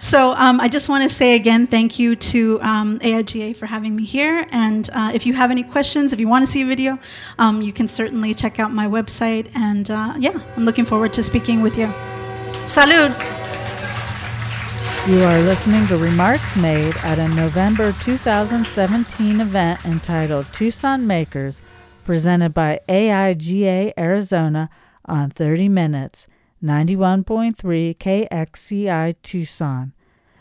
So 0.00 0.32
um, 0.34 0.60
I 0.60 0.68
just 0.68 0.88
want 0.88 1.04
to 1.04 1.08
say 1.08 1.36
again, 1.36 1.66
thank 1.68 1.98
you 1.98 2.16
to 2.16 2.60
um, 2.88 2.98
AIGA 3.00 3.56
for 3.56 3.66
having 3.66 3.96
me 3.96 4.04
here. 4.04 4.46
And 4.50 4.88
uh, 4.92 5.10
if 5.14 5.26
you 5.26 5.34
have 5.34 5.50
any 5.50 5.62
questions, 5.62 6.12
if 6.12 6.20
you 6.20 6.28
want 6.28 6.44
to 6.46 6.50
see 6.50 6.62
a 6.62 6.66
video, 6.66 6.98
um, 7.38 7.62
you 7.62 7.72
can 7.72 7.88
certainly 7.88 8.34
check 8.34 8.58
out 8.58 8.72
my 8.72 8.86
website. 8.86 9.48
And 9.54 9.90
uh, 9.90 10.14
yeah, 10.18 10.40
I'm 10.56 10.64
looking 10.64 10.84
forward 10.84 11.12
to 11.14 11.22
speaking 11.22 11.62
with 11.62 11.76
you. 11.76 11.86
Salud! 12.66 13.14
You 15.08 15.22
are 15.22 15.40
listening 15.40 15.86
to 15.86 15.96
remarks 15.96 16.54
made 16.56 16.94
at 16.98 17.18
a 17.18 17.28
November 17.28 17.92
2017 18.02 19.40
event 19.40 19.80
entitled 19.84 20.46
Tucson 20.52 21.06
Makers, 21.06 21.62
presented 22.04 22.52
by 22.52 22.80
AIGA 22.88 23.94
Arizona 23.96 24.68
on 25.06 25.30
30 25.30 25.70
Minutes, 25.70 26.26
91.3 26.62 27.96
KXCI 27.96 29.14
Tucson. 29.22 29.94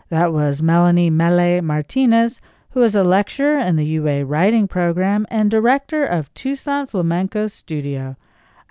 That 0.09 0.31
was 0.31 0.61
Melanie 0.61 1.09
Mele 1.09 1.61
Martinez, 1.61 2.39
who 2.71 2.83
is 2.83 2.95
a 2.95 3.03
lecturer 3.03 3.59
in 3.59 3.75
the 3.75 3.85
UA 3.85 4.25
writing 4.25 4.67
program 4.67 5.25
and 5.29 5.51
director 5.51 6.05
of 6.05 6.33
Tucson 6.33 6.87
Flamenco 6.87 7.47
Studio. 7.47 8.15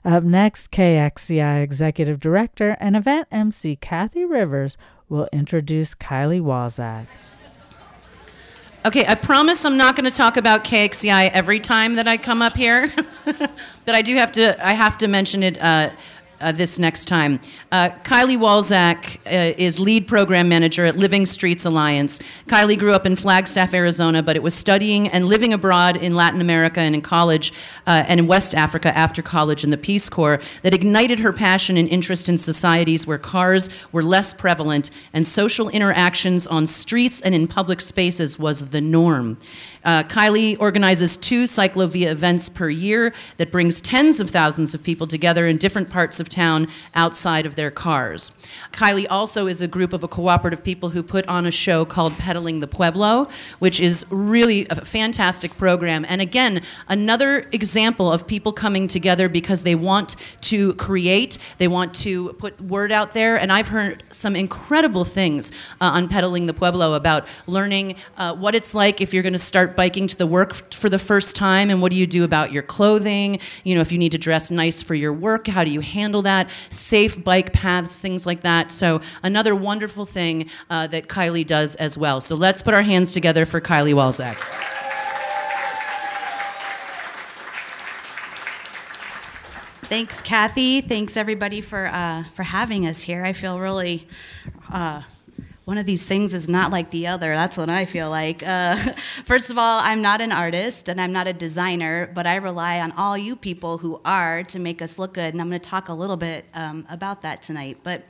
Up 0.04 0.22
next, 0.22 0.70
KXCI 0.70 1.62
Executive 1.62 2.20
Director 2.20 2.76
and 2.80 2.96
event 2.96 3.26
MC 3.30 3.76
Kathy 3.76 4.24
Rivers 4.24 4.78
will 5.08 5.28
introduce 5.32 5.94
Kylie 5.94 6.40
Walzak. 6.40 7.06
Okay, 8.86 9.04
I 9.04 9.16
promise 9.16 9.64
I'm 9.64 9.76
not 9.76 9.96
going 9.96 10.08
to 10.08 10.16
talk 10.16 10.36
about 10.36 10.62
KXCI 10.62 11.30
every 11.32 11.58
time 11.58 11.96
that 11.96 12.06
I 12.06 12.16
come 12.16 12.40
up 12.40 12.56
here, 12.56 12.92
but 13.24 13.94
I 13.96 14.00
do 14.00 14.14
have 14.14 14.30
to. 14.32 14.64
I 14.64 14.74
have 14.74 14.96
to 14.98 15.08
mention 15.08 15.42
it 15.42 15.60
uh, 15.60 15.90
uh, 16.40 16.52
this 16.52 16.78
next 16.78 17.06
time. 17.06 17.40
Uh, 17.72 17.90
Kylie 18.04 18.38
Walzak 18.38 19.16
uh, 19.26 19.54
is 19.56 19.80
lead 19.80 20.06
program 20.06 20.48
manager 20.48 20.84
at 20.84 20.96
Living 20.96 21.26
Streets 21.26 21.64
Alliance. 21.64 22.20
Kylie 22.46 22.78
grew 22.78 22.92
up 22.92 23.06
in 23.06 23.16
Flagstaff, 23.16 23.74
Arizona, 23.74 24.22
but 24.22 24.36
it 24.36 24.42
was 24.42 24.54
studying 24.54 25.08
and 25.08 25.26
living 25.26 25.52
abroad 25.52 25.96
in 25.96 26.14
Latin 26.14 26.40
America 26.40 26.80
and 26.80 26.94
in 26.94 27.02
college 27.02 27.52
uh, 27.86 28.04
and 28.06 28.20
in 28.20 28.26
West 28.26 28.54
Africa 28.54 28.96
after 28.96 29.22
college 29.22 29.64
in 29.64 29.70
the 29.70 29.78
Peace 29.78 30.08
Corps 30.08 30.40
that 30.62 30.74
ignited 30.74 31.20
her 31.20 31.32
passion 31.32 31.76
and 31.76 31.88
interest 31.88 32.28
in 32.28 32.38
societies 32.38 33.06
where 33.06 33.18
cars 33.18 33.68
were 33.92 34.02
less 34.02 34.34
prevalent 34.34 34.90
and 35.12 35.26
social 35.26 35.68
interactions 35.70 36.46
on 36.46 36.66
streets 36.66 37.20
and 37.20 37.34
in 37.34 37.48
public 37.48 37.80
spaces 37.80 38.38
was 38.38 38.70
the 38.70 38.80
norm. 38.80 39.38
Uh, 39.84 40.02
Kylie 40.02 40.56
organizes 40.58 41.16
two 41.16 41.44
cyclovia 41.44 42.08
events 42.08 42.48
per 42.48 42.68
year 42.68 43.14
that 43.36 43.52
brings 43.52 43.80
tens 43.80 44.18
of 44.18 44.30
thousands 44.30 44.74
of 44.74 44.82
people 44.82 45.06
together 45.06 45.46
in 45.46 45.58
different 45.58 45.90
parts 45.90 46.18
of 46.18 46.25
town 46.28 46.68
outside 46.94 47.46
of 47.46 47.56
their 47.56 47.70
cars. 47.70 48.32
Kylie 48.72 49.06
also 49.08 49.46
is 49.46 49.60
a 49.60 49.68
group 49.68 49.92
of 49.92 50.02
a 50.04 50.08
cooperative 50.08 50.62
people 50.62 50.90
who 50.90 51.02
put 51.02 51.26
on 51.28 51.46
a 51.46 51.50
show 51.50 51.84
called 51.84 52.12
Pedaling 52.14 52.60
the 52.60 52.66
Pueblo, 52.66 53.28
which 53.58 53.80
is 53.80 54.04
really 54.10 54.66
a 54.70 54.84
fantastic 54.84 55.56
program. 55.56 56.04
And 56.08 56.20
again, 56.20 56.62
another 56.88 57.46
example 57.52 58.10
of 58.10 58.26
people 58.26 58.52
coming 58.52 58.88
together 58.88 59.28
because 59.28 59.62
they 59.62 59.74
want 59.74 60.16
to 60.42 60.74
create, 60.74 61.38
they 61.58 61.68
want 61.68 61.94
to 61.96 62.32
put 62.34 62.60
word 62.60 62.92
out 62.92 63.12
there. 63.12 63.36
And 63.36 63.52
I've 63.52 63.68
heard 63.68 64.02
some 64.10 64.36
incredible 64.36 65.04
things 65.04 65.50
uh, 65.80 65.90
on 65.90 66.08
Pedaling 66.08 66.46
the 66.46 66.54
Pueblo 66.54 66.94
about 66.94 67.26
learning 67.46 67.96
uh, 68.16 68.34
what 68.34 68.54
it's 68.54 68.74
like 68.74 69.00
if 69.00 69.12
you're 69.12 69.22
going 69.22 69.32
to 69.32 69.38
start 69.38 69.76
biking 69.76 70.06
to 70.08 70.16
the 70.16 70.26
work 70.26 70.54
for 70.72 70.88
the 70.88 70.98
first 70.98 71.36
time 71.36 71.70
and 71.70 71.80
what 71.82 71.90
do 71.90 71.96
you 71.96 72.06
do 72.06 72.24
about 72.24 72.52
your 72.52 72.62
clothing 72.62 73.38
you 73.64 73.74
know 73.74 73.80
if 73.80 73.92
you 73.92 73.98
need 73.98 74.12
to 74.12 74.18
dress 74.18 74.50
nice 74.50 74.82
for 74.82 74.94
your 74.94 75.12
work 75.12 75.46
how 75.46 75.64
do 75.64 75.70
you 75.70 75.80
handle 75.80 76.15
that 76.22 76.50
safe 76.70 77.22
bike 77.22 77.52
paths 77.52 78.00
things 78.00 78.26
like 78.26 78.42
that 78.42 78.70
so 78.70 79.00
another 79.22 79.54
wonderful 79.54 80.06
thing 80.06 80.48
uh, 80.70 80.86
that 80.86 81.08
kylie 81.08 81.46
does 81.46 81.74
as 81.76 81.96
well 81.96 82.20
so 82.20 82.34
let's 82.34 82.62
put 82.62 82.74
our 82.74 82.82
hands 82.82 83.12
together 83.12 83.44
for 83.44 83.60
kylie 83.60 83.94
walzak 83.94 84.36
Thanks, 89.88 90.20
Kathy. 90.20 90.80
Thanks 90.80 91.16
everybody 91.16 91.60
for 91.60 91.86
uh, 91.86 92.24
for 92.34 92.42
having 92.42 92.88
us 92.88 93.02
here. 93.02 93.24
I 93.24 93.32
feel 93.32 93.60
really 93.60 94.08
uh, 94.68 95.02
one 95.66 95.78
of 95.78 95.84
these 95.84 96.04
things 96.04 96.32
is 96.32 96.48
not 96.48 96.70
like 96.70 96.90
the 96.90 97.08
other. 97.08 97.34
That's 97.34 97.56
what 97.56 97.68
I 97.68 97.86
feel 97.86 98.08
like. 98.08 98.46
Uh, 98.46 98.76
first 99.24 99.50
of 99.50 99.58
all, 99.58 99.80
I'm 99.80 100.00
not 100.00 100.20
an 100.20 100.30
artist 100.30 100.88
and 100.88 101.00
I'm 101.00 101.12
not 101.12 101.26
a 101.26 101.32
designer, 101.32 102.08
but 102.14 102.24
I 102.24 102.36
rely 102.36 102.78
on 102.78 102.92
all 102.92 103.18
you 103.18 103.34
people 103.34 103.76
who 103.76 104.00
are 104.04 104.44
to 104.44 104.60
make 104.60 104.80
us 104.80 104.96
look 104.96 105.14
good. 105.14 105.34
And 105.34 105.40
I'm 105.40 105.48
going 105.48 105.60
to 105.60 105.68
talk 105.68 105.88
a 105.88 105.92
little 105.92 106.16
bit 106.16 106.44
um, 106.54 106.86
about 106.88 107.22
that 107.22 107.42
tonight. 107.42 107.78
But 107.82 108.04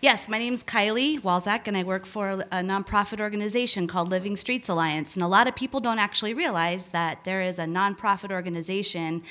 yes, 0.00 0.28
my 0.28 0.38
name 0.38 0.54
is 0.54 0.62
Kylie 0.64 1.20
Walzak, 1.20 1.66
and 1.66 1.76
I 1.76 1.82
work 1.82 2.06
for 2.06 2.30
a 2.30 2.62
nonprofit 2.62 3.20
organization 3.20 3.86
called 3.86 4.10
Living 4.10 4.36
Streets 4.36 4.68
Alliance. 4.68 5.14
And 5.14 5.22
a 5.22 5.26
lot 5.26 5.46
of 5.48 5.54
people 5.54 5.80
don't 5.80 5.98
actually 5.98 6.34
realize 6.34 6.88
that 6.88 7.24
there 7.24 7.42
is 7.42 7.58
a 7.58 7.64
nonprofit 7.64 8.30
organization 8.30 9.22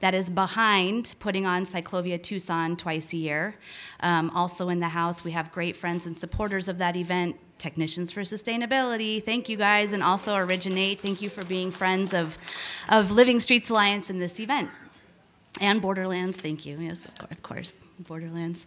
that 0.00 0.14
is 0.14 0.30
behind 0.30 1.14
putting 1.18 1.46
on 1.46 1.64
Cyclovia 1.64 2.22
Tucson 2.22 2.76
twice 2.76 3.12
a 3.12 3.16
year. 3.16 3.54
Um, 4.00 4.30
also 4.30 4.68
in 4.68 4.80
the 4.80 4.88
house, 4.88 5.24
we 5.24 5.32
have 5.32 5.50
great 5.52 5.76
friends 5.76 6.06
and 6.06 6.16
supporters 6.16 6.68
of 6.68 6.78
that 6.78 6.96
event 6.96 7.36
Technicians 7.58 8.12
for 8.12 8.20
Sustainability. 8.20 9.22
Thank 9.22 9.48
you 9.48 9.56
guys, 9.56 9.92
and 9.92 10.02
also 10.02 10.36
Originate. 10.36 11.00
Thank 11.00 11.20
you 11.20 11.28
for 11.28 11.44
being 11.44 11.72
friends 11.72 12.14
of, 12.14 12.38
of 12.88 13.10
Living 13.10 13.40
Streets 13.40 13.68
Alliance 13.68 14.10
in 14.10 14.18
this 14.18 14.38
event. 14.38 14.70
And 15.60 15.82
Borderlands, 15.82 16.40
thank 16.40 16.64
you. 16.64 16.78
Yes, 16.78 17.06
of 17.30 17.42
course, 17.42 17.84
Borderlands. 17.98 18.66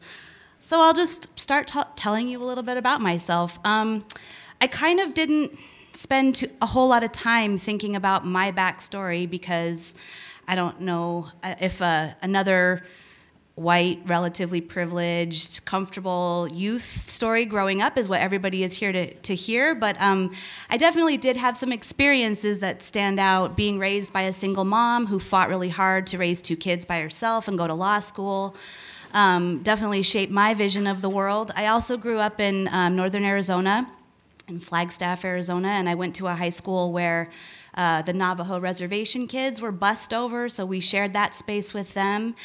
So 0.64 0.80
I'll 0.80 0.94
just 0.94 1.38
start 1.40 1.66
t- 1.70 1.80
telling 1.96 2.28
you 2.28 2.40
a 2.40 2.46
little 2.46 2.64
bit 2.64 2.78
about 2.78 3.02
myself. 3.02 3.58
Um, 3.66 4.06
I 4.62 4.68
kind 4.68 5.00
of 5.00 5.16
didn't 5.16 5.58
spend 5.92 6.52
a 6.62 6.68
whole 6.68 6.88
lot 6.88 7.04
of 7.04 7.12
time 7.12 7.58
thinking 7.58 7.96
about 7.96 8.28
my 8.28 8.52
backstory 8.52 9.28
because 9.28 9.96
I 10.48 10.54
don't 10.54 10.82
know 10.82 11.30
uh, 11.42 11.56
if 11.60 11.82
uh, 11.82 12.10
another 12.22 12.86
white, 13.56 14.02
relatively 14.06 14.62
privileged, 14.62 15.66
comfortable 15.66 16.48
youth 16.52 17.10
story 17.10 17.46
growing 17.46 17.82
up 17.82 17.98
is 17.98 18.08
what 18.08 18.22
everybody 18.22 18.64
is 18.64 18.76
here 18.76 18.92
to, 18.92 19.12
to 19.16 19.34
hear. 19.34 19.74
But 19.74 20.00
um, 20.00 20.32
I 20.70 20.78
definitely 20.78 21.18
did 21.18 21.38
have 21.38 21.58
some 21.58 21.72
experiences 21.72 22.60
that 22.60 22.84
stand 22.84 23.20
out 23.20 23.58
being 23.58 23.80
raised 23.80 24.14
by 24.14 24.22
a 24.22 24.34
single 24.34 24.66
mom 24.66 25.08
who 25.08 25.20
fought 25.20 25.50
really 25.50 25.70
hard 25.70 26.06
to 26.08 26.20
raise 26.20 26.40
two 26.40 26.56
kids 26.56 26.86
by 26.86 27.02
herself 27.02 27.48
and 27.48 27.58
go 27.58 27.66
to 27.66 27.74
law 27.74 28.00
school. 28.00 28.56
Um, 29.14 29.62
definitely 29.62 30.04
shaped 30.04 30.32
my 30.32 30.54
vision 30.54 30.88
of 30.88 31.02
the 31.02 31.10
world. 31.10 31.52
I 31.56 31.68
also 31.68 31.98
grew 31.98 32.20
up 32.20 32.40
in 32.40 32.70
um, 32.70 32.96
northern 32.96 33.26
Arizona, 33.26 33.90
in 34.48 34.60
Flagstaff, 34.60 35.26
Arizona, 35.26 35.68
and 35.70 35.90
I 35.90 35.96
went 35.96 36.16
to 36.18 36.28
a 36.28 36.36
high 36.36 36.50
school 36.50 36.92
where 36.92 37.30
uh, 37.76 38.02
the 38.02 38.14
Navajo 38.14 38.60
reservation 38.60 39.28
kids 39.28 39.62
were 39.62 39.72
bussed 39.72 40.14
over, 40.14 40.50
so 40.50 40.66
we 40.66 40.80
shared 40.80 41.14
that 41.14 41.36
space 41.36 41.74
with 41.74 41.94
them. 41.94 42.36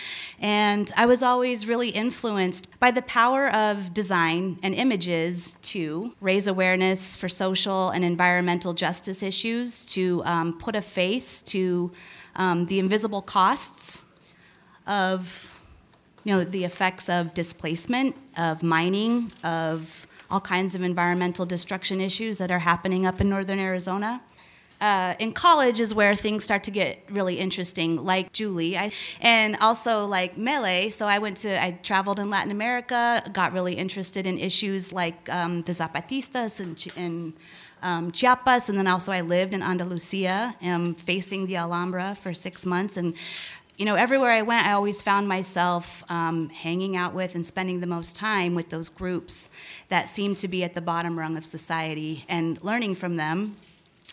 And 0.40 0.92
I 0.96 1.06
was 1.06 1.22
always 1.22 1.66
really 1.66 1.88
influenced 1.88 2.68
by 2.78 2.90
the 2.90 3.02
power 3.02 3.52
of 3.52 3.92
design 3.92 4.58
and 4.62 4.74
images 4.74 5.58
to 5.62 6.14
raise 6.20 6.46
awareness 6.46 7.14
for 7.14 7.28
social 7.28 7.90
and 7.90 8.04
environmental 8.04 8.72
justice 8.72 9.22
issues, 9.22 9.84
to 9.86 10.22
um, 10.24 10.58
put 10.58 10.76
a 10.76 10.82
face 10.82 11.42
to 11.42 11.90
um, 12.36 12.66
the 12.66 12.78
invisible 12.78 13.22
costs 13.22 14.04
of 14.86 15.55
you 16.26 16.32
know 16.34 16.42
the 16.42 16.64
effects 16.64 17.08
of 17.08 17.34
displacement, 17.34 18.16
of 18.36 18.60
mining, 18.60 19.30
of 19.44 20.08
all 20.28 20.40
kinds 20.40 20.74
of 20.74 20.82
environmental 20.82 21.46
destruction 21.46 22.00
issues 22.00 22.38
that 22.38 22.50
are 22.50 22.58
happening 22.58 23.06
up 23.06 23.20
in 23.20 23.28
northern 23.28 23.60
Arizona. 23.60 24.20
Uh, 24.80 25.14
in 25.20 25.32
college 25.32 25.78
is 25.78 25.94
where 25.94 26.16
things 26.16 26.42
start 26.42 26.64
to 26.64 26.72
get 26.72 26.98
really 27.10 27.38
interesting, 27.38 28.04
like 28.04 28.32
Julie, 28.32 28.76
I, 28.76 28.90
and 29.20 29.56
also 29.60 30.04
like 30.04 30.36
Mele. 30.36 30.90
So 30.90 31.06
I 31.06 31.18
went 31.18 31.36
to, 31.38 31.62
I 31.62 31.78
traveled 31.84 32.18
in 32.18 32.28
Latin 32.28 32.50
America, 32.50 33.22
got 33.32 33.52
really 33.52 33.74
interested 33.74 34.26
in 34.26 34.36
issues 34.36 34.92
like 34.92 35.28
um, 35.30 35.62
the 35.62 35.72
Zapatistas 35.72 36.58
and, 36.58 36.86
and 36.96 37.34
um, 37.82 38.10
Chiapas, 38.10 38.68
and 38.68 38.76
then 38.76 38.86
also 38.86 39.12
I 39.12 39.20
lived 39.20 39.54
in 39.54 39.62
Andalusia, 39.62 40.56
um, 40.60 40.94
facing 40.94 41.46
the 41.46 41.56
Alhambra 41.56 42.14
for 42.14 42.34
six 42.34 42.66
months, 42.66 42.96
and 42.96 43.14
you 43.76 43.84
know, 43.84 43.94
everywhere 43.94 44.30
I 44.30 44.42
went, 44.42 44.66
I 44.66 44.72
always 44.72 45.02
found 45.02 45.28
myself 45.28 46.02
um, 46.08 46.48
hanging 46.48 46.96
out 46.96 47.12
with 47.12 47.34
and 47.34 47.44
spending 47.44 47.80
the 47.80 47.86
most 47.86 48.16
time 48.16 48.54
with 48.54 48.70
those 48.70 48.88
groups 48.88 49.50
that 49.88 50.08
seemed 50.08 50.38
to 50.38 50.48
be 50.48 50.64
at 50.64 50.72
the 50.72 50.80
bottom 50.80 51.18
rung 51.18 51.36
of 51.36 51.44
society 51.44 52.24
and 52.28 52.62
learning 52.64 52.94
from 52.94 53.16
them 53.16 53.56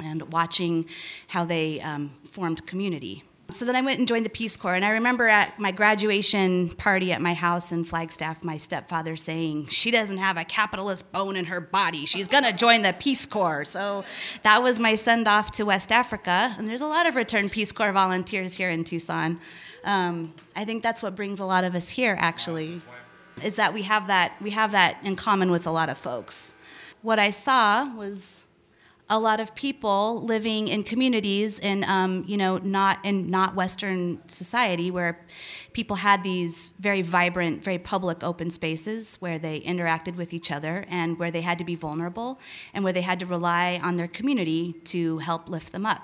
and 0.03 0.33
watching 0.33 0.85
how 1.29 1.45
they 1.45 1.79
um, 1.79 2.11
formed 2.25 2.65
community. 2.65 3.23
So 3.51 3.65
then 3.65 3.75
I 3.75 3.81
went 3.81 3.99
and 3.99 4.07
joined 4.07 4.25
the 4.25 4.29
Peace 4.29 4.57
Corps. 4.57 4.73
And 4.73 4.85
I 4.85 4.91
remember 4.91 5.27
at 5.27 5.59
my 5.59 5.71
graduation 5.71 6.69
party 6.69 7.11
at 7.11 7.21
my 7.21 7.33
house 7.33 7.71
in 7.71 7.83
Flagstaff, 7.83 8.43
my 8.43 8.57
stepfather 8.57 9.15
saying, 9.15 9.67
She 9.67 9.91
doesn't 9.91 10.17
have 10.17 10.37
a 10.37 10.45
capitalist 10.45 11.11
bone 11.11 11.35
in 11.35 11.45
her 11.45 11.61
body. 11.61 12.05
She's 12.05 12.27
going 12.27 12.45
to 12.45 12.53
join 12.53 12.81
the 12.81 12.93
Peace 12.93 13.25
Corps. 13.25 13.65
So 13.65 14.05
that 14.43 14.63
was 14.63 14.79
my 14.79 14.95
send 14.95 15.27
off 15.27 15.51
to 15.51 15.65
West 15.65 15.91
Africa. 15.91 16.55
And 16.57 16.67
there's 16.67 16.81
a 16.81 16.87
lot 16.87 17.05
of 17.05 17.15
returned 17.15 17.51
Peace 17.51 17.71
Corps 17.71 17.91
volunteers 17.91 18.55
here 18.55 18.69
in 18.69 18.83
Tucson. 18.85 19.39
Um, 19.83 20.33
I 20.55 20.65
think 20.65 20.81
that's 20.81 21.03
what 21.03 21.15
brings 21.15 21.39
a 21.39 21.45
lot 21.45 21.63
of 21.63 21.75
us 21.75 21.89
here, 21.89 22.15
actually, 22.19 22.81
is 23.43 23.57
that 23.57 23.73
we 23.73 23.81
have 23.83 24.07
that, 24.07 24.33
we 24.41 24.51
have 24.51 24.71
that 24.71 24.97
in 25.03 25.15
common 25.15 25.51
with 25.51 25.67
a 25.67 25.71
lot 25.71 25.89
of 25.89 25.97
folks. 25.97 26.53
What 27.01 27.19
I 27.19 27.31
saw 27.31 27.93
was 27.93 28.42
a 29.09 29.19
lot 29.19 29.39
of 29.39 29.53
people 29.53 30.21
living 30.23 30.67
in 30.69 30.83
communities 30.83 31.59
in 31.59 31.83
um, 31.83 32.23
you 32.27 32.37
know 32.37 32.57
not 32.59 33.03
in 33.03 33.29
not 33.29 33.55
Western 33.55 34.19
society 34.27 34.89
where 34.91 35.19
people 35.73 35.97
had 35.97 36.23
these 36.23 36.71
very 36.79 37.01
vibrant, 37.01 37.63
very 37.63 37.77
public 37.77 38.23
open 38.23 38.49
spaces 38.49 39.15
where 39.15 39.37
they 39.37 39.59
interacted 39.61 40.15
with 40.15 40.33
each 40.33 40.51
other 40.51 40.85
and 40.89 41.19
where 41.19 41.31
they 41.31 41.41
had 41.41 41.57
to 41.57 41.63
be 41.63 41.75
vulnerable 41.75 42.39
and 42.73 42.83
where 42.83 42.93
they 42.93 43.01
had 43.01 43.19
to 43.19 43.25
rely 43.25 43.79
on 43.83 43.97
their 43.97 44.07
community 44.07 44.73
to 44.85 45.17
help 45.19 45.49
lift 45.49 45.71
them 45.71 45.85
up. 45.85 46.01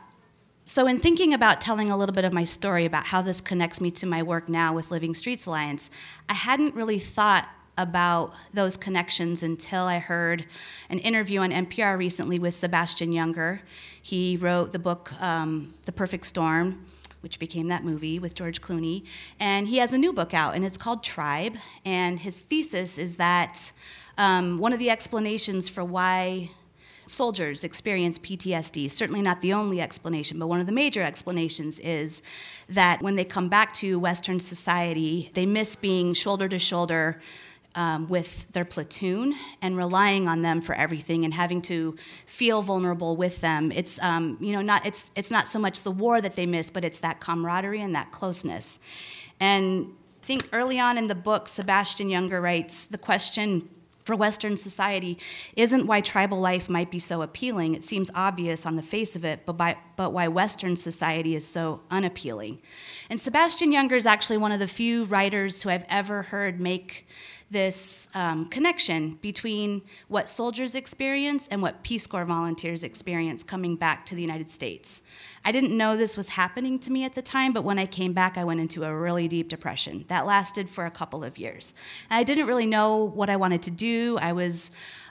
So, 0.66 0.86
in 0.86 1.00
thinking 1.00 1.34
about 1.34 1.62
telling 1.62 1.90
a 1.90 1.98
little 1.98 2.14
bit 2.14 2.26
of 2.26 2.34
my 2.34 2.44
story 2.44 2.86
about 2.86 3.08
how 3.08 3.24
this 3.24 3.42
connects 3.42 3.82
me 3.82 3.90
to 3.92 4.06
my 4.06 4.22
work 4.22 4.48
now 4.50 4.72
with 4.72 4.92
Living 4.92 5.16
Streets 5.16 5.48
Alliance, 5.48 5.90
I 6.30 6.34
hadn't 6.34 6.76
really 6.76 7.00
thought 7.00 7.50
about 7.80 8.34
those 8.54 8.78
connections 8.78 9.42
until 9.42 9.86
I 9.86 10.00
heard 10.00 10.46
an 10.90 11.00
interview 11.00 11.40
on 11.40 11.52
NPR 11.52 11.98
recently 11.98 12.38
with 12.38 12.54
Sebastian 12.54 13.12
Junger. 13.12 13.62
He 14.02 14.38
wrote 14.38 14.74
the 14.74 14.80
book 14.80 15.14
um, 15.22 15.74
The 15.86 15.94
Perfect 15.94 16.26
Storm, 16.26 16.86
which 17.22 17.40
became 17.40 17.70
that 17.70 17.86
movie 17.86 18.20
with 18.20 18.36
George 18.36 18.62
Clooney. 18.62 19.06
And 19.40 19.68
he 19.68 19.78
has 19.78 19.94
a 19.94 19.98
new 19.98 20.12
book 20.12 20.34
out, 20.34 20.56
and 20.56 20.66
it's 20.66 20.78
called 20.78 21.04
Tribe. 21.04 21.56
And 21.86 22.20
his 22.20 22.38
thesis 22.38 22.98
is 22.98 23.16
that 23.16 23.72
um, 24.18 24.60
one 24.60 24.74
of 24.74 24.80
the 24.80 24.90
explanations 24.90 25.70
for 25.70 25.84
why 25.84 26.52
soldiers 27.10 27.64
experience 27.64 28.20
PTSD. 28.20 28.90
Certainly 28.90 29.22
not 29.22 29.42
the 29.42 29.54
only 29.54 29.82
explanation, 29.82 30.38
but 30.38 30.48
one 30.48 30.60
of 30.60 30.66
the 30.66 30.72
major 30.72 31.02
explanations 31.02 31.80
is 31.80 32.22
that 32.68 33.02
when 33.02 33.16
they 33.16 33.26
come 33.26 33.50
back 33.50 33.74
to 33.76 34.00
Western 34.00 34.40
society, 34.40 35.32
they 35.34 35.46
miss 35.46 35.76
being 35.76 36.14
shoulder 36.14 36.48
to 36.48 36.60
shoulder 36.60 37.20
um, 37.76 38.08
with 38.08 38.52
their 38.52 38.66
platoon 38.66 39.36
and 39.62 39.78
relying 39.78 40.28
on 40.28 40.42
them 40.42 40.62
for 40.62 40.74
everything 40.76 41.24
and 41.24 41.34
having 41.34 41.62
to 41.64 41.96
feel 42.26 42.62
vulnerable 42.62 43.16
with 43.16 43.42
them. 43.42 43.72
It's 43.72 44.02
um, 44.02 44.38
you 44.40 44.54
know 44.54 44.62
not 44.62 44.86
it's 44.86 45.12
it's 45.16 45.32
not 45.32 45.48
so 45.48 45.60
much 45.60 45.82
the 45.82 45.92
war 45.92 46.22
that 46.22 46.36
they 46.36 46.46
miss, 46.46 46.70
but 46.70 46.84
it's 46.84 47.00
that 47.02 47.20
camaraderie 47.20 47.82
and 47.82 47.96
that 47.96 48.12
closeness. 48.12 48.80
And 49.40 49.94
I 50.22 50.26
think 50.26 50.50
early 50.52 50.80
on 50.80 50.98
in 50.98 51.08
the 51.08 51.16
book, 51.16 51.48
Sebastian 51.48 52.10
Junger 52.10 52.42
writes 52.42 52.86
the 52.86 52.98
question 52.98 53.70
for 54.10 54.16
Western 54.16 54.58
society 54.58 55.20
isn't 55.56 55.86
why 55.86 56.02
tribal 56.02 56.40
life 56.40 56.68
might 56.68 56.90
be 56.90 56.98
so 56.98 57.22
appealing. 57.22 57.76
It 57.76 57.84
seems 57.84 58.10
obvious 58.16 58.66
on 58.66 58.76
the 58.76 58.82
face 58.82 59.16
of 59.16 59.24
it, 59.24 59.42
but, 59.46 59.54
by, 59.54 59.78
but 59.98 60.14
why 60.14 60.28
Western 60.28 60.78
society 60.78 61.36
is 61.36 61.46
so 61.46 61.82
unappealing. 61.92 62.58
And 63.12 63.22
Sebastian 63.22 63.72
Junger 63.72 63.92
is 63.92 64.08
actually 64.08 64.38
one 64.38 64.52
of 64.52 64.60
the 64.60 64.68
few 64.68 65.04
writers 65.04 65.62
who 65.62 65.70
I've 65.70 65.86
ever 65.90 66.24
heard 66.24 66.60
make 66.60 67.08
this 67.52 68.08
um, 68.14 68.46
connection 68.46 69.18
between 69.22 69.82
what 70.08 70.30
soldiers 70.30 70.76
experience 70.76 71.48
and 71.48 71.62
what 71.62 71.84
Peace 71.84 72.06
Corps 72.06 72.26
volunteers 72.26 72.84
experience 72.84 73.44
coming 73.44 73.76
back 73.76 74.06
to 74.06 74.16
the 74.16 74.22
United 74.22 74.50
States. 74.52 75.02
I 75.46 75.52
didn't 75.52 75.76
know 75.76 75.98
this 75.98 76.18
was 76.18 76.30
happening 76.30 76.80
to 76.80 76.92
me 76.92 77.06
at 77.06 77.16
the 77.16 77.22
time, 77.22 77.54
but 77.54 77.64
when 77.64 77.80
I 77.80 77.86
came 77.86 78.14
back, 78.14 78.38
I 78.38 78.44
went 78.44 78.60
into 78.60 78.84
a 78.84 78.96
really 78.96 79.28
deep 79.28 79.50
depression 79.50 80.06
that 80.10 80.26
lasted 80.26 80.70
for 80.70 80.86
a 80.86 80.92
couple 80.92 81.24
of 81.24 81.38
years. 81.38 81.74
I 82.10 82.24
didn't 82.24 82.48
really 82.48 82.66
know 82.68 82.98
what 82.98 83.30
I 83.30 83.36
wanted 83.36 83.64
to 83.64 83.72
do. 83.72 84.18
I 84.22 84.34
was 84.34 84.70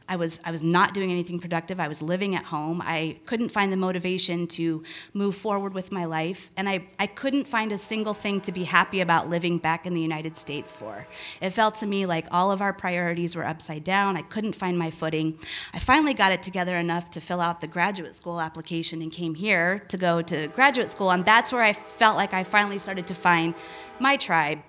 I 0.09 0.17
was 0.17 0.41
I 0.45 0.51
was 0.51 0.63
not 0.63 0.95
doing 0.95 1.13
anything 1.13 1.39
productive. 1.39 1.79
I 1.79 1.87
was 1.87 2.01
living 2.01 2.35
at 2.35 2.45
home. 2.45 2.81
I 2.83 3.19
couldn't 3.27 3.51
find 3.51 3.71
the 3.71 3.77
motivation 3.77 4.47
to 4.49 4.83
move 5.13 5.37
forward 5.37 5.75
with 5.75 5.93
my 5.93 6.07
life, 6.07 6.51
and 6.57 6.69
I, 6.69 6.87
I 6.99 7.07
couldn't 7.07 7.47
find 7.47 7.73
a 7.73 7.79
single 7.79 8.15
thing 8.15 8.41
to 8.43 8.53
be 8.53 8.65
happy 8.65 9.01
about 9.01 9.29
living 9.29 9.59
back 9.59 9.87
in 9.87 9.93
the 9.93 10.01
United 10.01 10.37
States 10.37 10.73
for. 10.73 11.07
It 11.43 11.51
felt 11.51 11.75
to 11.77 11.87
me 11.87 12.07
like 12.07 12.27
all 12.31 12.51
of 12.51 12.63
our 12.63 12.73
priorities 12.73 13.37
were 13.37 13.45
upside 13.45 13.85
down. 13.85 14.17
I 14.17 14.23
couldn't 14.23 14.55
find 14.55 14.79
my 14.79 14.91
footing. 14.91 15.39
I 15.75 15.79
finally 15.79 16.15
got 16.15 16.33
it 16.33 16.43
together 16.43 16.77
enough 16.77 17.11
to 17.11 17.21
fill 17.21 17.41
out 17.41 17.61
the 17.61 17.67
graduate 17.67 18.15
school 18.15 18.41
application 18.41 19.03
and 19.03 19.13
came 19.13 19.35
here 19.35 19.81
to 19.89 19.99
go 19.99 20.23
to 20.23 20.49
graduate 20.49 20.89
school, 20.89 21.11
and 21.11 21.25
that's 21.25 21.53
where 21.53 21.63
I 21.63 21.75
felt 21.75 22.17
like 22.17 22.33
I 22.33 22.45
finally 22.45 22.79
started 22.79 23.07
to 23.09 23.15
find 23.15 23.55
my 23.99 24.17
tribe. 24.17 24.61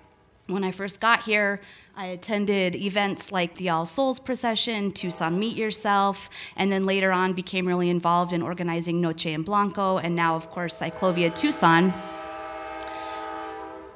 When 0.46 0.64
I 0.64 0.72
first 0.72 1.00
got 1.00 1.22
here, 1.22 1.60
I 1.96 2.06
attended 2.06 2.76
events 2.76 3.32
like 3.32 3.56
the 3.56 3.68
All 3.68 3.84
Souls 3.84 4.20
Procession, 4.20 4.92
Tucson 4.92 5.38
Meet 5.38 5.56
Yourself, 5.56 6.30
and 6.56 6.70
then 6.70 6.84
later 6.84 7.12
on 7.12 7.32
became 7.32 7.66
really 7.66 7.90
involved 7.90 8.32
in 8.32 8.42
organizing 8.42 9.00
Noche 9.00 9.26
en 9.26 9.42
Blanco, 9.42 9.98
and 9.98 10.14
now, 10.14 10.36
of 10.36 10.50
course, 10.50 10.80
Cyclovia 10.80 11.34
Tucson. 11.34 11.92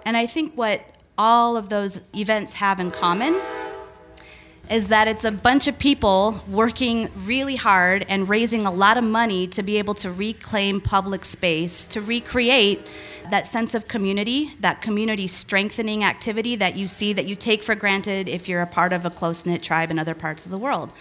And 0.05 0.17
I 0.17 0.27
think 0.27 0.55
what 0.55 0.83
all 1.17 1.57
of 1.57 1.69
those 1.69 2.01
events 2.15 2.55
have 2.55 2.81
in 2.81 2.91
common 2.91 3.41
is 4.71 4.89
that 4.89 5.07
it's 5.07 5.25
a 5.25 5.31
bunch 5.31 5.69
of 5.69 5.79
people 5.79 6.43
working 6.49 7.11
really 7.27 7.57
hard 7.57 8.07
and 8.09 8.29
raising 8.29 8.67
a 8.67 8.71
lot 8.71 8.97
of 8.97 9.05
money 9.05 9.47
to 9.47 9.63
be 9.63 9.77
able 9.77 9.93
to 9.93 10.11
reclaim 10.11 10.81
public 10.81 11.25
space, 11.25 11.87
to 11.87 12.01
recreate 12.01 12.87
that 13.31 13.47
sense 13.47 13.75
of 13.75 13.89
community, 13.89 14.55
that 14.61 14.81
community 14.81 15.27
strengthening 15.27 16.03
activity 16.03 16.57
that 16.57 16.77
you 16.77 16.87
see 16.87 17.13
that 17.13 17.27
you 17.27 17.37
take 17.37 17.63
for 17.63 17.75
granted 17.75 18.29
if 18.29 18.49
you're 18.49 18.63
a 18.63 18.67
part 18.67 18.93
of 18.93 19.05
a 19.05 19.11
close 19.11 19.45
knit 19.45 19.63
tribe 19.63 19.91
in 19.91 19.99
other 19.99 20.15
parts 20.15 20.47
of 20.47 20.51
the 20.51 20.59
world. 20.59 20.93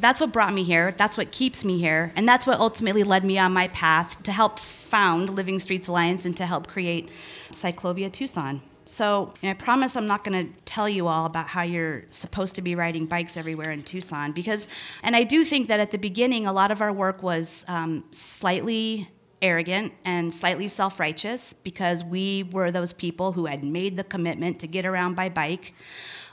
That's 0.00 0.20
what 0.20 0.32
brought 0.32 0.52
me 0.52 0.64
here, 0.64 0.92
that's 0.96 1.16
what 1.16 1.30
keeps 1.30 1.64
me 1.64 1.78
here, 1.78 2.12
and 2.16 2.28
that's 2.28 2.46
what 2.46 2.58
ultimately 2.58 3.04
led 3.04 3.24
me 3.24 3.38
on 3.38 3.52
my 3.52 3.68
path 3.68 4.20
to 4.24 4.32
help 4.32 4.58
found 4.58 5.30
Living 5.30 5.60
Streets 5.60 5.86
Alliance 5.86 6.24
and 6.24 6.36
to 6.36 6.46
help 6.46 6.66
create 6.66 7.08
Cyclovia 7.52 8.10
Tucson. 8.12 8.62
So 8.84 9.32
I 9.42 9.52
promise 9.54 9.96
I'm 9.96 10.06
not 10.06 10.24
going 10.24 10.46
to 10.48 10.60
tell 10.64 10.88
you 10.88 11.06
all 11.06 11.26
about 11.26 11.46
how 11.46 11.62
you're 11.62 12.04
supposed 12.10 12.54
to 12.56 12.62
be 12.62 12.74
riding 12.74 13.06
bikes 13.06 13.36
everywhere 13.36 13.70
in 13.70 13.82
Tucson 13.82 14.32
because, 14.32 14.68
and 15.02 15.14
I 15.14 15.22
do 15.24 15.44
think 15.44 15.68
that 15.68 15.80
at 15.80 15.90
the 15.90 15.98
beginning, 15.98 16.46
a 16.46 16.52
lot 16.52 16.70
of 16.70 16.80
our 16.80 16.92
work 16.92 17.22
was 17.22 17.64
um, 17.68 18.04
slightly 18.10 19.08
arrogant 19.40 19.92
and 20.04 20.32
slightly 20.32 20.68
self 20.68 21.00
righteous 21.00 21.52
because 21.52 22.04
we 22.04 22.44
were 22.52 22.70
those 22.70 22.92
people 22.92 23.32
who 23.32 23.46
had 23.46 23.64
made 23.64 23.96
the 23.96 24.04
commitment 24.04 24.58
to 24.60 24.66
get 24.66 24.86
around 24.86 25.14
by 25.14 25.28
bike. 25.28 25.74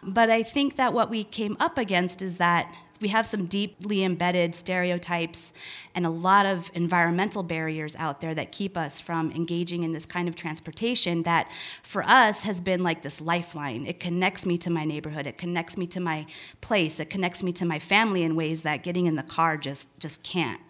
But 0.01 0.29
I 0.29 0.43
think 0.43 0.77
that 0.77 0.93
what 0.93 1.09
we 1.09 1.23
came 1.23 1.57
up 1.59 1.77
against 1.77 2.21
is 2.21 2.37
that 2.37 2.73
we 3.01 3.09
have 3.09 3.25
some 3.25 3.45
deeply 3.45 4.03
embedded 4.03 4.55
stereotypes 4.55 5.53
and 5.95 6.05
a 6.05 6.09
lot 6.09 6.45
of 6.45 6.69
environmental 6.73 7.43
barriers 7.43 7.95
out 7.95 8.21
there 8.21 8.33
that 8.35 8.51
keep 8.51 8.77
us 8.77 9.01
from 9.01 9.31
engaging 9.31 9.83
in 9.83 9.93
this 9.93 10.05
kind 10.05 10.27
of 10.27 10.35
transportation 10.35 11.23
that 11.23 11.49
for 11.83 12.03
us 12.03 12.43
has 12.43 12.61
been 12.61 12.83
like 12.83 13.01
this 13.01 13.21
lifeline. 13.21 13.85
It 13.85 13.99
connects 13.99 14.45
me 14.45 14.57
to 14.59 14.69
my 14.69 14.85
neighborhood, 14.85 15.27
it 15.27 15.37
connects 15.37 15.77
me 15.77 15.87
to 15.87 15.99
my 15.99 16.25
place, 16.61 16.99
it 16.99 17.09
connects 17.09 17.43
me 17.43 17.51
to 17.53 17.65
my 17.65 17.79
family 17.79 18.23
in 18.23 18.35
ways 18.35 18.63
that 18.63 18.83
getting 18.83 19.05
in 19.05 19.15
the 19.15 19.23
car 19.23 19.57
just 19.57 19.87
just 19.99 20.23
can't 20.23 20.61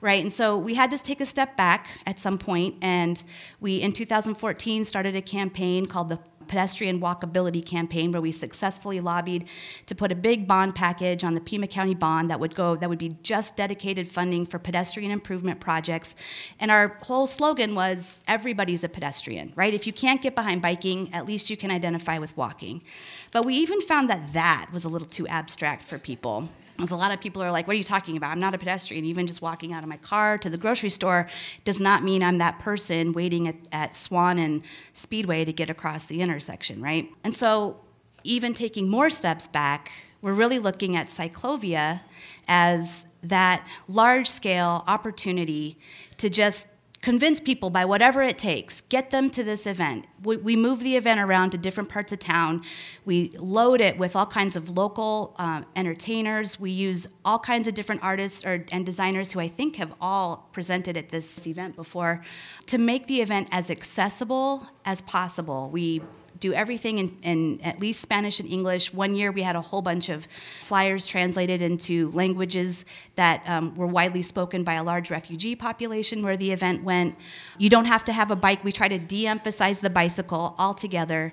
right? 0.00 0.22
And 0.22 0.32
so 0.32 0.56
we 0.56 0.74
had 0.74 0.90
to 0.92 0.98
take 0.98 1.20
a 1.20 1.26
step 1.26 1.56
back 1.56 1.88
at 2.06 2.18
some 2.18 2.38
point, 2.38 2.76
and 2.82 3.22
we, 3.60 3.76
in 3.76 3.92
2014, 3.92 4.84
started 4.84 5.16
a 5.16 5.22
campaign 5.22 5.86
called 5.86 6.08
the 6.08 6.20
pedestrian 6.48 7.00
walkability 7.00 7.64
campaign 7.64 8.12
where 8.12 8.20
we 8.20 8.32
successfully 8.32 9.00
lobbied 9.00 9.46
to 9.86 9.94
put 9.94 10.10
a 10.10 10.14
big 10.14 10.48
bond 10.48 10.74
package 10.74 11.24
on 11.24 11.34
the 11.34 11.40
Pima 11.40 11.66
County 11.66 11.94
bond 11.94 12.30
that 12.30 12.40
would 12.40 12.54
go 12.54 12.76
that 12.76 12.88
would 12.88 12.98
be 12.98 13.12
just 13.22 13.56
dedicated 13.56 14.08
funding 14.08 14.46
for 14.46 14.58
pedestrian 14.58 15.10
improvement 15.10 15.60
projects. 15.60 16.14
And 16.58 16.70
our 16.70 16.98
whole 17.02 17.26
slogan 17.26 17.74
was 17.74 18.18
everybody's 18.26 18.84
a 18.84 18.88
pedestrian, 18.88 19.52
right? 19.56 19.74
If 19.74 19.86
you 19.86 19.92
can't 19.92 20.22
get 20.22 20.34
behind 20.34 20.62
biking, 20.62 21.12
at 21.12 21.26
least 21.26 21.50
you 21.50 21.56
can 21.56 21.70
identify 21.70 22.18
with 22.18 22.36
walking. 22.36 22.82
But 23.30 23.44
we 23.44 23.54
even 23.54 23.80
found 23.82 24.08
that 24.10 24.32
that 24.32 24.70
was 24.72 24.84
a 24.84 24.88
little 24.88 25.08
too 25.08 25.26
abstract 25.28 25.84
for 25.84 25.98
people. 25.98 26.48
A 26.78 26.94
lot 26.94 27.12
of 27.12 27.20
people 27.20 27.42
are 27.42 27.50
like, 27.50 27.66
what 27.66 27.74
are 27.74 27.78
you 27.78 27.84
talking 27.84 28.16
about? 28.16 28.30
I'm 28.30 28.38
not 28.38 28.54
a 28.54 28.58
pedestrian. 28.58 29.04
Even 29.04 29.26
just 29.26 29.42
walking 29.42 29.72
out 29.72 29.82
of 29.82 29.88
my 29.88 29.96
car 29.96 30.38
to 30.38 30.48
the 30.48 30.56
grocery 30.56 30.90
store 30.90 31.26
does 31.64 31.80
not 31.80 32.04
mean 32.04 32.22
I'm 32.22 32.38
that 32.38 32.60
person 32.60 33.12
waiting 33.12 33.48
at, 33.48 33.56
at 33.72 33.94
Swan 33.96 34.38
and 34.38 34.62
Speedway 34.92 35.44
to 35.44 35.52
get 35.52 35.70
across 35.70 36.06
the 36.06 36.20
intersection, 36.20 36.80
right? 36.80 37.10
And 37.24 37.34
so, 37.34 37.80
even 38.24 38.54
taking 38.54 38.88
more 38.88 39.10
steps 39.10 39.48
back, 39.48 39.90
we're 40.22 40.32
really 40.32 40.58
looking 40.58 40.96
at 40.96 41.08
cyclovia 41.08 42.00
as 42.46 43.06
that 43.22 43.66
large 43.88 44.28
scale 44.28 44.84
opportunity 44.86 45.78
to 46.18 46.28
just 46.28 46.66
convince 47.00 47.38
people 47.40 47.70
by 47.70 47.84
whatever 47.84 48.22
it 48.22 48.38
takes, 48.38 48.80
get 48.82 49.10
them 49.10 49.30
to 49.30 49.44
this 49.44 49.66
event. 49.66 50.06
We, 50.22 50.36
we, 50.36 50.56
move 50.56 50.80
the 50.80 50.96
event 50.96 51.20
around 51.20 51.50
to 51.50 51.58
different 51.58 51.88
parts 51.88 52.12
of 52.12 52.18
town. 52.18 52.64
We 53.04 53.30
load 53.38 53.80
it 53.80 53.98
with 53.98 54.16
all 54.16 54.26
kinds 54.26 54.56
of 54.56 54.70
local 54.70 55.36
uh, 55.38 55.62
entertainers. 55.76 56.58
We 56.58 56.72
use 56.72 57.06
all 57.24 57.38
kinds 57.38 57.68
of 57.68 57.74
different 57.74 58.02
artists 58.02 58.44
or, 58.44 58.64
and 58.72 58.84
designers 58.84 59.32
who 59.32 59.40
I 59.40 59.48
think 59.48 59.76
have 59.76 59.94
all 60.00 60.48
presented 60.52 60.96
at 60.96 61.10
this 61.10 61.46
event 61.46 61.76
before 61.76 62.24
to 62.66 62.78
make 62.78 63.06
the 63.06 63.22
event 63.22 63.48
as 63.52 63.70
accessible 63.70 64.66
as 64.84 65.00
possible. 65.02 65.70
We 65.70 66.02
do 66.40 66.52
everything 66.52 66.98
in, 66.98 67.16
in, 67.22 67.60
at 67.62 67.80
least 67.80 68.00
Spanish 68.00 68.40
and 68.40 68.48
English. 68.48 68.92
One 68.92 69.14
year 69.14 69.32
we 69.32 69.42
had 69.42 69.56
a 69.56 69.60
whole 69.60 69.82
bunch 69.82 70.08
of 70.08 70.26
flyers 70.62 71.06
translated 71.06 71.62
into 71.62 72.10
languages 72.10 72.84
that 73.16 73.42
um, 73.48 73.74
were 73.74 73.86
widely 73.86 74.22
spoken 74.22 74.64
by 74.64 74.74
a 74.74 74.82
large 74.82 75.10
refugee 75.10 75.56
population 75.56 76.22
where 76.22 76.36
the 76.36 76.52
event 76.52 76.84
went. 76.84 77.16
You 77.58 77.68
don't 77.68 77.86
have 77.86 78.04
to 78.04 78.12
have 78.12 78.30
a 78.30 78.36
bike. 78.36 78.64
We 78.64 78.72
try 78.72 78.88
to 78.88 78.98
de 78.98 79.26
emphasize 79.26 79.80
the 79.80 79.90
bicycle 79.90 80.54
altogether. 80.58 81.32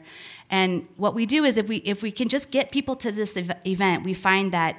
And 0.49 0.87
what 0.97 1.15
we 1.15 1.25
do 1.25 1.43
is 1.43 1.57
if 1.57 1.67
we, 1.67 1.77
if 1.77 2.01
we 2.01 2.11
can 2.11 2.29
just 2.29 2.51
get 2.51 2.71
people 2.71 2.95
to 2.95 3.11
this 3.11 3.37
ev- 3.37 3.59
event, 3.65 4.03
we 4.03 4.13
find 4.13 4.51
that 4.51 4.77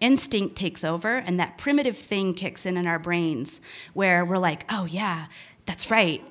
instinct 0.00 0.56
takes 0.56 0.84
over 0.84 1.16
and 1.16 1.38
that 1.38 1.56
primitive 1.56 1.96
thing 1.96 2.34
kicks 2.34 2.66
in 2.66 2.76
in 2.76 2.86
our 2.86 2.98
brains 2.98 3.60
where 3.92 4.24
we're 4.24 4.38
like, 4.38 4.64
oh, 4.68 4.84
yeah, 4.86 5.26
that's 5.66 5.90
right 5.90 6.22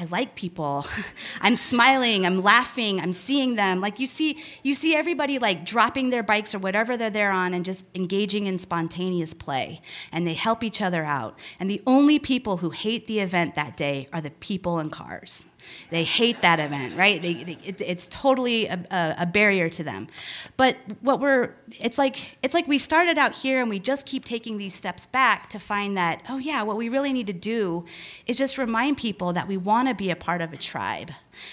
I 0.00 0.04
like 0.04 0.36
people. 0.36 0.86
I'm 1.40 1.56
smiling, 1.56 2.24
I'm 2.24 2.40
laughing, 2.40 3.00
I'm 3.00 3.12
seeing 3.12 3.56
them. 3.56 3.80
Like 3.80 3.98
you 3.98 4.06
see 4.06 4.42
you 4.62 4.74
see 4.74 4.94
everybody 4.94 5.38
like 5.38 5.64
dropping 5.64 6.10
their 6.10 6.22
bikes 6.22 6.54
or 6.54 6.58
whatever 6.58 6.96
they're 6.96 7.10
there 7.10 7.30
on 7.30 7.52
and 7.52 7.64
just 7.64 7.84
engaging 7.94 8.46
in 8.46 8.58
spontaneous 8.58 9.34
play 9.34 9.80
and 10.12 10.26
they 10.26 10.34
help 10.34 10.62
each 10.62 10.80
other 10.80 11.04
out. 11.04 11.36
And 11.58 11.68
the 11.68 11.82
only 11.86 12.18
people 12.18 12.58
who 12.58 12.70
hate 12.70 13.06
the 13.08 13.18
event 13.20 13.56
that 13.56 13.76
day 13.76 14.08
are 14.12 14.20
the 14.20 14.30
people 14.30 14.78
in 14.78 14.90
cars. 14.90 15.46
They 15.90 16.04
hate 16.04 16.42
that 16.42 16.60
event, 16.60 16.96
right? 16.96 17.20
They, 17.20 17.34
they, 17.34 17.58
it, 17.64 17.80
it's 17.80 18.08
totally 18.08 18.66
a, 18.66 19.16
a, 19.18 19.26
barrier 19.26 19.68
to 19.70 19.82
them. 19.82 20.08
But 20.56 20.76
what 21.00 21.20
we're, 21.20 21.54
it's 21.80 21.98
like, 21.98 22.38
it's 22.42 22.54
like 22.54 22.68
we 22.68 22.78
started 22.78 23.18
out 23.18 23.34
here 23.34 23.60
and 23.60 23.68
we 23.68 23.78
just 23.78 24.06
keep 24.06 24.24
taking 24.24 24.56
these 24.58 24.74
steps 24.74 25.06
back 25.06 25.48
to 25.50 25.58
find 25.58 25.96
that, 25.96 26.22
oh 26.28 26.38
yeah, 26.38 26.62
what 26.62 26.76
we 26.76 26.88
really 26.88 27.12
need 27.12 27.26
to 27.26 27.32
do 27.32 27.84
is 28.26 28.38
just 28.38 28.58
remind 28.58 28.98
people 28.98 29.32
that 29.32 29.48
we 29.48 29.56
want 29.56 29.88
to 29.88 29.94
be 29.94 30.10
a 30.10 30.16
part 30.16 30.40
of 30.40 30.52
a 30.52 30.56
tribe. 30.56 31.10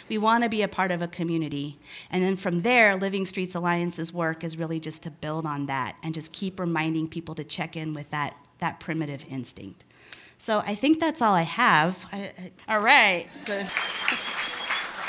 We 0.09 0.17
want 0.17 0.43
to 0.43 0.49
be 0.49 0.61
a 0.61 0.67
part 0.67 0.91
of 0.91 1.01
a 1.01 1.07
community. 1.07 1.79
And 2.09 2.23
then 2.23 2.35
from 2.35 2.61
there, 2.61 2.95
Living 2.95 3.25
Streets 3.25 3.55
Alliance's 3.55 4.13
work 4.13 4.43
is 4.43 4.57
really 4.57 4.79
just 4.79 5.03
to 5.03 5.11
build 5.11 5.45
on 5.45 5.67
that 5.67 5.95
and 6.03 6.13
just 6.13 6.31
keep 6.31 6.59
reminding 6.59 7.07
people 7.07 7.35
to 7.35 7.43
check 7.43 7.75
in 7.75 7.93
with 7.93 8.09
that, 8.11 8.35
that 8.59 8.79
primitive 8.79 9.25
instinct. 9.29 9.85
So 10.37 10.59
I 10.65 10.75
think 10.75 10.99
that's 10.99 11.21
all 11.21 11.33
I 11.33 11.43
have. 11.43 12.05
I, 12.11 12.31
I, 12.67 12.73
all 12.75 12.81
right. 12.81 13.27
So. 13.41 13.65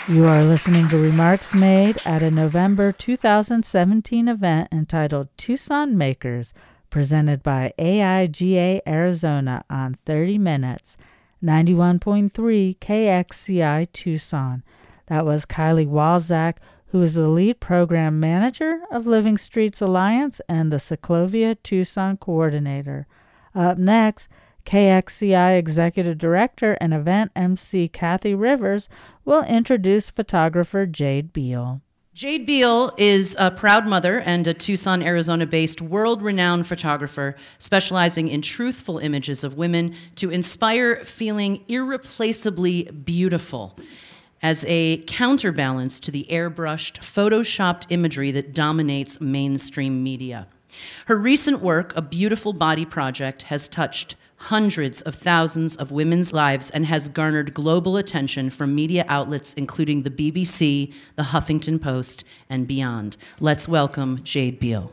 You 0.09 0.25
are 0.27 0.45
listening 0.45 0.89
to 0.89 0.99
remarks 0.99 1.53
made 1.53 2.01
at 2.05 2.23
a 2.23 2.31
November 2.31 2.93
2017 2.93 4.29
event 4.29 4.69
entitled 4.71 5.29
Tucson 5.37 5.99
Makers, 5.99 6.55
presented 6.91 7.43
by 7.43 7.73
AIGA 7.77 8.83
Arizona 8.87 9.65
on 9.69 9.99
30 10.07 10.39
Minutes, 10.39 10.97
91.3 11.43 12.79
KXCI 12.79 13.93
Tucson. 13.93 14.63
That 15.09 15.27
was 15.27 15.45
Kylie 15.45 15.89
Walzak, 15.89 16.59
who 16.87 17.03
is 17.03 17.15
the 17.15 17.29
lead 17.29 17.59
program 17.59 18.21
manager 18.21 18.81
of 18.91 19.07
Living 19.07 19.37
Streets 19.37 19.81
Alliance 19.81 20.41
and 20.49 20.73
the 20.73 20.77
Cyclovia 20.77 21.57
Tucson 21.63 22.17
coordinator. 22.17 23.07
Up 23.55 23.77
next, 23.77 24.29
KXCI 24.67 25.59
Executive 25.59 26.19
Director 26.19 26.77
and 26.81 26.93
Event 26.93 27.31
MC 27.37 27.89
Kathy 27.89 28.35
Rivers 28.35 28.89
will 29.25 29.45
introduce 29.45 30.11
photographer 30.11 30.87
Jade 30.87 31.33
Beall. 31.33 31.81
Jade 32.13 32.47
Beall 32.47 32.93
is 32.97 33.37
a 33.39 33.51
proud 33.51 33.87
mother 33.87 34.21
and 34.21 34.47
a 34.47 34.55
Tucson, 34.55 35.03
Arizona 35.03 35.47
based 35.47 35.81
world 35.81 36.23
renowned 36.23 36.67
photographer 36.67 37.37
specializing 37.59 38.29
in 38.29 38.43
truthful 38.43 38.99
images 38.99 39.45
of 39.45 39.57
women 39.57 39.95
to 40.17 40.31
inspire 40.31 41.05
feeling 41.05 41.63
irreplaceably 41.69 42.85
beautiful 42.85 43.79
as 44.43 44.65
a 44.67 44.99
counterbalance 45.07 46.01
to 46.01 46.11
the 46.11 46.27
airbrushed, 46.31 47.01
photoshopped 47.01 47.87
imagery 47.91 48.31
that 48.31 48.55
dominates 48.55 49.21
mainstream 49.21 50.03
media. 50.03 50.47
Her 51.07 51.19
recent 51.19 51.61
work, 51.61 51.93
A 51.97 52.03
Beautiful 52.03 52.53
Body 52.53 52.85
Project, 52.85 53.45
has 53.45 53.69
touched 53.69 54.17
hundreds 54.37 55.03
of 55.03 55.15
thousands 55.15 55.77
of 55.77 55.91
women's 55.91 56.33
lives 56.33 56.71
and 56.71 56.87
has 56.87 57.09
garnered 57.09 57.55
global 57.55 57.97
attention 57.97 58.51
from 58.51 58.75
media 58.75 59.05
outlets 59.09 59.55
including 59.55 60.03
the 60.03 60.11
BBC, 60.11 60.93
the 61.17 61.25
Huffington 61.25 61.81
Post, 61.81 62.25
and 62.49 62.67
beyond. 62.67 63.17
Let's 63.41 63.67
welcome 63.67 64.23
Jade 64.23 64.61
Beall. 64.61 64.91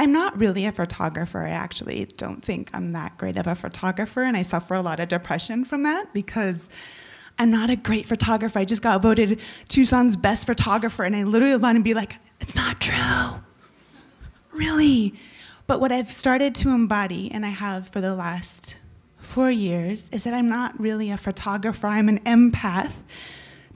I'm 0.00 0.12
not 0.12 0.38
really 0.38 0.64
a 0.64 0.70
photographer. 0.70 1.40
I 1.40 1.50
actually 1.50 2.04
don't 2.16 2.44
think 2.44 2.70
I'm 2.72 2.92
that 2.92 3.18
great 3.18 3.36
of 3.36 3.48
a 3.48 3.56
photographer, 3.56 4.22
and 4.22 4.36
I 4.36 4.42
suffer 4.42 4.74
a 4.74 4.80
lot 4.80 5.00
of 5.00 5.08
depression 5.08 5.64
from 5.64 5.82
that 5.82 6.14
because 6.14 6.68
I'm 7.36 7.50
not 7.50 7.68
a 7.68 7.74
great 7.74 8.06
photographer. 8.06 8.60
I 8.60 8.64
just 8.64 8.80
got 8.80 9.02
voted 9.02 9.40
Tucson's 9.66 10.14
best 10.14 10.46
photographer, 10.46 11.02
and 11.02 11.16
I 11.16 11.24
literally 11.24 11.56
want 11.56 11.76
to 11.78 11.82
be 11.82 11.94
like, 11.94 12.14
it's 12.40 12.54
not 12.54 12.80
true. 12.80 13.42
Really? 14.52 15.14
But 15.66 15.80
what 15.80 15.92
I've 15.92 16.12
started 16.12 16.54
to 16.56 16.70
embody, 16.70 17.30
and 17.30 17.44
I 17.44 17.50
have 17.50 17.88
for 17.88 18.00
the 18.00 18.14
last 18.14 18.76
four 19.18 19.50
years, 19.50 20.08
is 20.10 20.24
that 20.24 20.34
I'm 20.34 20.48
not 20.48 20.78
really 20.80 21.10
a 21.10 21.16
photographer. 21.16 21.86
I'm 21.86 22.08
an 22.08 22.20
empath 22.20 22.92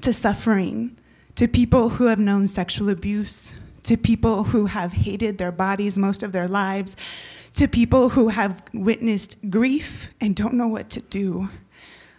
to 0.01 0.13
suffering, 0.13 0.97
to 1.37 1.47
people 1.47 1.91
who 1.91 2.07
have 2.07 2.19
known 2.19 2.49
sexual 2.49 2.89
abuse, 2.89 3.55
to 3.83 3.97
people 3.97 4.45
who 4.45 4.67
have 4.67 4.93
hated 4.93 5.39
their 5.39 5.53
bodies 5.53 5.99
most 5.99 6.23
of 6.23 6.33
their 6.33 6.49
lives, 6.49 6.97
to 7.55 7.69
people 7.69 8.11
who 8.11 8.29
have 8.29 8.63
witnessed 8.73 9.37
grief 9.51 10.11
and 10.21 10.35
don't 10.35 10.55
know 10.55 10.69
what 10.69 10.89
to 10.91 11.01
do. 11.03 11.51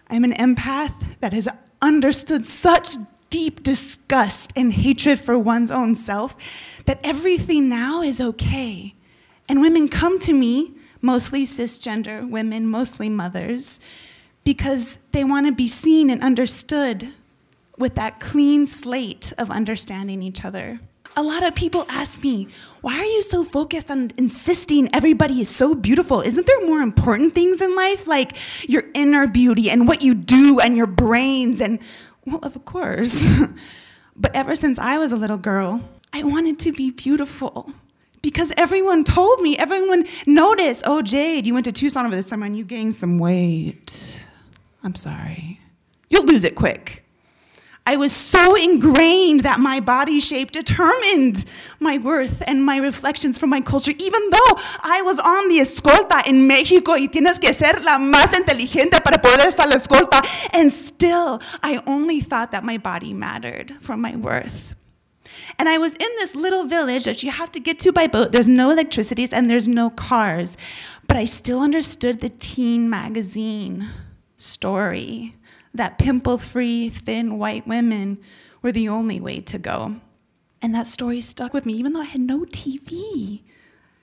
I'm 0.08 0.24
an 0.24 0.34
empath 0.34 0.94
that 1.20 1.32
has 1.32 1.48
understood 1.82 2.46
such 2.46 2.96
deep 3.34 3.64
disgust 3.64 4.52
and 4.54 4.72
hatred 4.74 5.18
for 5.18 5.36
one's 5.36 5.68
own 5.68 5.92
self 5.92 6.84
that 6.86 7.00
everything 7.02 7.68
now 7.68 8.00
is 8.00 8.20
okay. 8.20 8.94
And 9.48 9.60
women 9.60 9.88
come 9.88 10.20
to 10.20 10.32
me, 10.32 10.74
mostly 11.02 11.44
cisgender 11.44 12.30
women, 12.30 12.68
mostly 12.68 13.08
mothers, 13.08 13.80
because 14.44 14.98
they 15.10 15.24
want 15.24 15.46
to 15.48 15.52
be 15.52 15.66
seen 15.66 16.10
and 16.10 16.22
understood 16.22 17.08
with 17.76 17.96
that 17.96 18.20
clean 18.20 18.66
slate 18.66 19.32
of 19.36 19.50
understanding 19.50 20.22
each 20.22 20.44
other. 20.44 20.78
A 21.16 21.22
lot 21.22 21.42
of 21.42 21.56
people 21.56 21.86
ask 21.88 22.22
me, 22.22 22.46
why 22.82 22.96
are 22.96 23.04
you 23.04 23.22
so 23.22 23.42
focused 23.42 23.90
on 23.90 24.12
insisting 24.16 24.88
everybody 24.94 25.40
is 25.40 25.48
so 25.48 25.74
beautiful? 25.74 26.20
Isn't 26.20 26.46
there 26.46 26.66
more 26.66 26.82
important 26.82 27.34
things 27.34 27.60
in 27.60 27.74
life, 27.74 28.06
like 28.06 28.36
your 28.68 28.84
inner 28.94 29.26
beauty 29.26 29.70
and 29.70 29.88
what 29.88 30.02
you 30.02 30.14
do 30.14 30.60
and 30.60 30.76
your 30.76 30.86
brains? 30.86 31.60
And, 31.60 31.80
well, 32.26 32.40
of 32.42 32.64
course. 32.64 33.38
but 34.16 34.34
ever 34.34 34.56
since 34.56 34.78
I 34.78 34.98
was 34.98 35.12
a 35.12 35.16
little 35.16 35.38
girl, 35.38 35.82
I 36.12 36.22
wanted 36.24 36.58
to 36.60 36.72
be 36.72 36.90
beautiful 36.90 37.72
because 38.22 38.52
everyone 38.56 39.04
told 39.04 39.40
me, 39.40 39.56
everyone 39.58 40.04
noticed, 40.26 40.84
oh, 40.86 41.02
Jade, 41.02 41.46
you 41.46 41.52
went 41.52 41.66
to 41.66 41.72
Tucson 41.72 42.06
over 42.06 42.16
the 42.16 42.22
summer 42.22 42.46
and 42.46 42.56
you 42.56 42.64
gained 42.64 42.94
some 42.94 43.18
weight. 43.18 44.24
I'm 44.82 44.94
sorry. 44.94 45.60
You'll 46.08 46.24
lose 46.24 46.44
it 46.44 46.54
quick. 46.54 47.03
I 47.86 47.96
was 47.96 48.12
so 48.12 48.54
ingrained 48.54 49.40
that 49.40 49.60
my 49.60 49.78
body 49.78 50.18
shape 50.18 50.52
determined 50.52 51.44
my 51.80 51.98
worth 51.98 52.42
and 52.46 52.64
my 52.64 52.78
reflections 52.78 53.36
from 53.36 53.50
my 53.50 53.60
culture, 53.60 53.92
even 53.98 54.30
though 54.30 54.58
I 54.82 55.02
was 55.04 55.18
on 55.18 55.48
the 55.48 55.58
escolta 55.58 56.26
in 56.26 56.46
Mexico 56.46 56.92
y 56.92 57.08
tienes 57.08 57.38
que 57.38 57.52
ser 57.52 57.74
la 57.84 57.98
más 57.98 58.32
inteligente 58.32 59.02
para 59.04 59.18
poder 59.18 59.46
estar 59.48 59.68
la 59.68 59.76
escolta. 59.76 60.22
And 60.54 60.72
still, 60.72 61.42
I 61.62 61.82
only 61.86 62.20
thought 62.20 62.52
that 62.52 62.64
my 62.64 62.78
body 62.78 63.12
mattered 63.12 63.72
for 63.80 63.98
my 63.98 64.16
worth. 64.16 64.74
And 65.58 65.68
I 65.68 65.76
was 65.76 65.92
in 65.92 66.08
this 66.16 66.34
little 66.34 66.64
village 66.64 67.04
that 67.04 67.22
you 67.22 67.30
have 67.30 67.52
to 67.52 67.60
get 67.60 67.78
to 67.80 67.92
by 67.92 68.06
boat. 68.06 68.32
There's 68.32 68.48
no 68.48 68.70
electricities 68.70 69.32
and 69.32 69.50
there's 69.50 69.68
no 69.68 69.90
cars. 69.90 70.56
But 71.06 71.18
I 71.18 71.26
still 71.26 71.60
understood 71.60 72.20
the 72.20 72.30
teen 72.30 72.88
magazine 72.88 73.88
story 74.36 75.34
that 75.74 75.98
pimple 75.98 76.38
free, 76.38 76.88
thin 76.88 77.38
white 77.38 77.66
women 77.66 78.18
were 78.62 78.72
the 78.72 78.88
only 78.88 79.20
way 79.20 79.40
to 79.40 79.58
go. 79.58 79.96
And 80.62 80.74
that 80.74 80.86
story 80.86 81.20
stuck 81.20 81.52
with 81.52 81.66
me, 81.66 81.74
even 81.74 81.92
though 81.92 82.00
I 82.00 82.06
had 82.06 82.20
no 82.20 82.44
TV. 82.44 83.42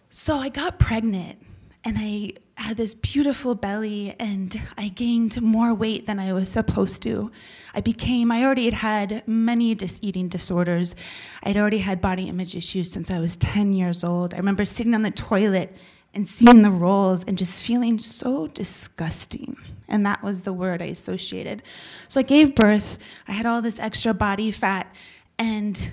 So 0.09 0.37
I 0.37 0.49
got 0.49 0.77
pregnant 0.77 1.39
and 1.83 1.97
I 1.97 2.33
had 2.55 2.77
this 2.77 2.93
beautiful 2.93 3.55
belly 3.55 4.15
and 4.19 4.61
I 4.77 4.89
gained 4.89 5.41
more 5.41 5.73
weight 5.73 6.05
than 6.05 6.19
I 6.19 6.33
was 6.33 6.49
supposed 6.49 7.01
to. 7.03 7.31
I 7.73 7.81
became, 7.81 8.31
I 8.31 8.43
already 8.43 8.65
had 8.69 8.73
had 8.73 9.27
many 9.27 9.73
dis- 9.73 9.99
eating 10.03 10.27
disorders. 10.27 10.93
I'd 11.41 11.57
already 11.57 11.79
had 11.79 12.01
body 12.01 12.27
image 12.27 12.55
issues 12.55 12.91
since 12.91 13.09
I 13.09 13.19
was 13.19 13.35
10 13.37 13.73
years 13.73 14.03
old. 14.03 14.33
I 14.33 14.37
remember 14.37 14.65
sitting 14.65 14.93
on 14.93 15.01
the 15.01 15.11
toilet 15.11 15.75
and 16.13 16.27
seeing 16.27 16.61
the 16.61 16.71
rolls 16.71 17.23
and 17.23 17.37
just 17.37 17.63
feeling 17.63 17.97
so 17.97 18.47
disgusting. 18.47 19.57
And 19.91 20.05
that 20.05 20.23
was 20.23 20.43
the 20.43 20.53
word 20.53 20.81
I 20.81 20.85
associated. 20.85 21.61
So 22.07 22.21
I 22.21 22.23
gave 22.23 22.55
birth. 22.55 22.97
I 23.27 23.33
had 23.33 23.45
all 23.45 23.61
this 23.61 23.77
extra 23.77 24.13
body 24.13 24.49
fat. 24.49 24.87
And 25.37 25.91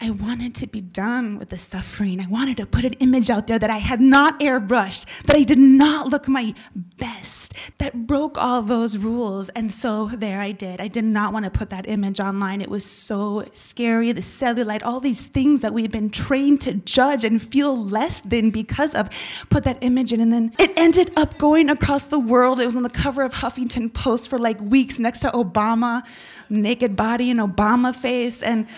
I 0.00 0.10
wanted 0.10 0.54
to 0.56 0.68
be 0.68 0.80
done 0.80 1.40
with 1.40 1.48
the 1.48 1.58
suffering. 1.58 2.20
I 2.20 2.28
wanted 2.28 2.58
to 2.58 2.66
put 2.66 2.84
an 2.84 2.92
image 2.94 3.30
out 3.30 3.48
there 3.48 3.58
that 3.58 3.68
I 3.68 3.78
had 3.78 4.00
not 4.00 4.38
airbrushed, 4.38 5.24
that 5.24 5.34
I 5.34 5.42
did 5.42 5.58
not 5.58 6.06
look 6.06 6.28
my 6.28 6.54
best, 6.76 7.52
that 7.78 8.06
broke 8.06 8.38
all 8.38 8.62
those 8.62 8.96
rules. 8.96 9.48
And 9.50 9.72
so 9.72 10.06
there 10.06 10.40
I 10.40 10.52
did. 10.52 10.80
I 10.80 10.86
did 10.86 11.02
not 11.02 11.32
want 11.32 11.46
to 11.46 11.50
put 11.50 11.70
that 11.70 11.88
image 11.88 12.20
online. 12.20 12.60
It 12.60 12.68
was 12.68 12.84
so 12.84 13.44
scary. 13.52 14.12
The 14.12 14.20
cellulite, 14.20 14.82
all 14.84 15.00
these 15.00 15.26
things 15.26 15.62
that 15.62 15.74
we've 15.74 15.90
been 15.90 16.10
trained 16.10 16.60
to 16.60 16.74
judge 16.74 17.24
and 17.24 17.42
feel 17.42 17.76
less 17.76 18.20
than 18.20 18.50
because 18.50 18.94
of, 18.94 19.10
put 19.50 19.64
that 19.64 19.78
image 19.80 20.12
in. 20.12 20.20
And 20.20 20.32
then 20.32 20.52
it 20.60 20.72
ended 20.76 21.18
up 21.18 21.38
going 21.38 21.68
across 21.70 22.06
the 22.06 22.20
world. 22.20 22.60
It 22.60 22.66
was 22.66 22.76
on 22.76 22.84
the 22.84 22.88
cover 22.88 23.24
of 23.24 23.34
Huffington 23.34 23.92
Post 23.92 24.28
for 24.28 24.38
like 24.38 24.60
weeks 24.60 25.00
next 25.00 25.20
to 25.20 25.30
Obama, 25.30 26.06
naked 26.48 26.94
body 26.94 27.32
and 27.32 27.40
Obama 27.40 27.92
face. 27.92 28.42
And 28.42 28.68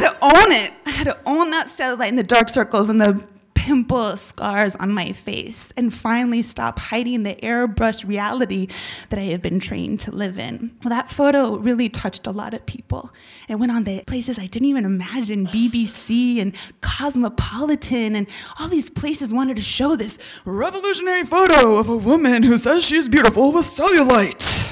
had 0.00 0.10
to 0.10 0.16
own 0.22 0.52
it. 0.52 0.72
I 0.86 0.90
had 0.90 1.04
to 1.04 1.18
own 1.26 1.50
that 1.50 1.66
cellulite 1.66 2.08
and 2.08 2.18
the 2.18 2.22
dark 2.22 2.48
circles 2.48 2.88
and 2.88 3.00
the 3.00 3.26
pimple 3.68 4.16
scars 4.16 4.74
on 4.76 4.90
my 4.90 5.12
face 5.12 5.70
and 5.76 5.92
finally 5.92 6.40
stop 6.40 6.78
hiding 6.78 7.22
the 7.22 7.34
airbrushed 7.34 8.08
reality 8.08 8.66
that 9.10 9.18
I 9.18 9.24
have 9.24 9.42
been 9.42 9.60
trained 9.60 10.00
to 10.00 10.10
live 10.10 10.38
in. 10.38 10.74
Well, 10.82 10.88
that 10.88 11.10
photo 11.10 11.56
really 11.56 11.90
touched 11.90 12.26
a 12.26 12.30
lot 12.30 12.54
of 12.54 12.64
people. 12.64 13.12
It 13.46 13.56
went 13.56 13.70
on 13.70 13.84
the 13.84 14.02
places 14.06 14.38
I 14.38 14.46
didn't 14.46 14.68
even 14.68 14.86
imagine 14.86 15.46
BBC 15.46 16.40
and 16.40 16.54
Cosmopolitan 16.80 18.16
and 18.16 18.26
all 18.58 18.68
these 18.68 18.88
places 18.88 19.34
wanted 19.34 19.56
to 19.56 19.62
show 19.62 19.96
this 19.96 20.18
revolutionary 20.46 21.24
photo 21.24 21.76
of 21.76 21.90
a 21.90 21.96
woman 21.96 22.44
who 22.44 22.56
says 22.56 22.86
she's 22.86 23.06
beautiful 23.06 23.52
with 23.52 23.66
cellulite. 23.66 24.64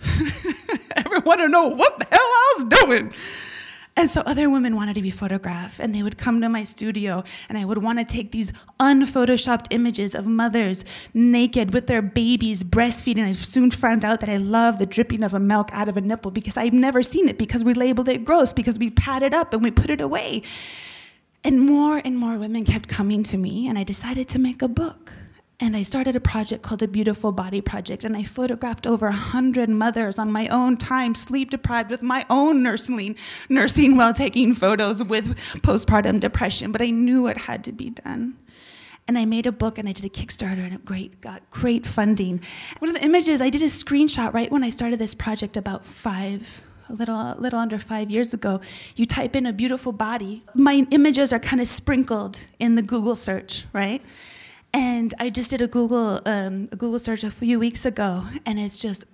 Everyone 0.96 1.36
to 1.36 1.48
know 1.48 1.68
what 1.68 1.98
the 1.98 2.06
hell 2.10 2.18
I 2.18 2.54
was 2.56 2.64
doing. 2.64 3.12
And 4.00 4.10
so 4.10 4.22
other 4.22 4.48
women 4.48 4.76
wanted 4.76 4.94
to 4.94 5.02
be 5.02 5.10
photographed, 5.10 5.78
and 5.78 5.94
they 5.94 6.02
would 6.02 6.16
come 6.16 6.40
to 6.40 6.48
my 6.48 6.64
studio, 6.64 7.22
and 7.50 7.58
I 7.58 7.66
would 7.66 7.82
want 7.82 7.98
to 7.98 8.04
take 8.06 8.32
these 8.32 8.50
unphotoshopped 8.80 9.66
images 9.72 10.14
of 10.14 10.26
mothers 10.26 10.86
naked 11.12 11.74
with 11.74 11.86
their 11.86 12.00
babies 12.00 12.62
breastfeeding. 12.62 13.26
I 13.26 13.32
soon 13.32 13.70
found 13.70 14.02
out 14.02 14.20
that 14.20 14.30
I 14.30 14.38
love 14.38 14.78
the 14.78 14.86
dripping 14.86 15.22
of 15.22 15.34
a 15.34 15.38
milk 15.38 15.68
out 15.74 15.86
of 15.90 15.98
a 15.98 16.00
nipple 16.00 16.30
because 16.30 16.56
I've 16.56 16.72
never 16.72 17.02
seen 17.02 17.28
it 17.28 17.36
because 17.36 17.62
we 17.62 17.74
labeled 17.74 18.08
it 18.08 18.24
gross, 18.24 18.54
because 18.54 18.78
we 18.78 18.90
it 19.22 19.34
up 19.34 19.52
and 19.52 19.62
we 19.62 19.70
put 19.70 19.90
it 19.90 20.00
away. 20.00 20.44
And 21.44 21.60
more 21.60 22.00
and 22.02 22.16
more 22.16 22.38
women 22.38 22.64
kept 22.64 22.88
coming 22.88 23.22
to 23.24 23.36
me, 23.36 23.68
and 23.68 23.78
I 23.78 23.84
decided 23.84 24.28
to 24.28 24.38
make 24.38 24.62
a 24.62 24.68
book. 24.68 25.12
And 25.62 25.76
I 25.76 25.82
started 25.82 26.16
a 26.16 26.20
project 26.20 26.62
called 26.62 26.80
the 26.80 26.88
Beautiful 26.88 27.32
Body 27.32 27.60
Project, 27.60 28.02
and 28.02 28.16
I 28.16 28.22
photographed 28.22 28.86
over 28.86 29.06
100 29.06 29.68
mothers 29.68 30.18
on 30.18 30.32
my 30.32 30.48
own 30.48 30.78
time, 30.78 31.14
sleep 31.14 31.50
deprived 31.50 31.90
with 31.90 32.02
my 32.02 32.24
own 32.30 32.62
nursing, 32.62 33.14
nursing 33.50 33.98
while 33.98 34.14
taking 34.14 34.54
photos 34.54 35.02
with 35.02 35.36
postpartum 35.60 36.18
depression. 36.18 36.72
But 36.72 36.80
I 36.80 36.88
knew 36.88 37.26
it 37.26 37.36
had 37.36 37.62
to 37.64 37.72
be 37.72 37.90
done. 37.90 38.38
And 39.06 39.18
I 39.18 39.26
made 39.26 39.44
a 39.44 39.52
book 39.52 39.76
and 39.76 39.86
I 39.86 39.92
did 39.92 40.06
a 40.06 40.08
Kickstarter 40.08 40.64
and 40.64 40.72
it 40.72 40.84
great, 40.86 41.20
got 41.20 41.50
great 41.50 41.84
funding. 41.84 42.40
One 42.78 42.88
of 42.88 42.94
the 42.94 43.04
images, 43.04 43.42
I 43.42 43.50
did 43.50 43.60
a 43.60 43.66
screenshot 43.66 44.32
right 44.32 44.50
when 44.50 44.64
I 44.64 44.70
started 44.70 44.98
this 44.98 45.14
project 45.14 45.58
about 45.58 45.84
five, 45.84 46.62
a 46.88 46.94
little, 46.94 47.16
a 47.16 47.36
little 47.38 47.58
under 47.58 47.78
five 47.78 48.10
years 48.10 48.32
ago. 48.32 48.62
You 48.96 49.04
type 49.04 49.36
in 49.36 49.44
a 49.44 49.52
beautiful 49.52 49.92
body. 49.92 50.42
My 50.54 50.86
images 50.90 51.34
are 51.34 51.38
kind 51.38 51.60
of 51.60 51.68
sprinkled 51.68 52.38
in 52.58 52.76
the 52.76 52.82
Google 52.82 53.16
search, 53.16 53.66
right? 53.74 54.00
And 54.72 55.14
I 55.18 55.30
just 55.30 55.50
did 55.50 55.60
a 55.60 55.66
Google 55.66 56.20
um, 56.26 56.68
a 56.72 56.76
Google 56.76 56.98
search 56.98 57.24
a 57.24 57.30
few 57.30 57.58
weeks 57.58 57.84
ago, 57.84 58.24
and 58.46 58.58
it's 58.58 58.76
just 58.76 59.04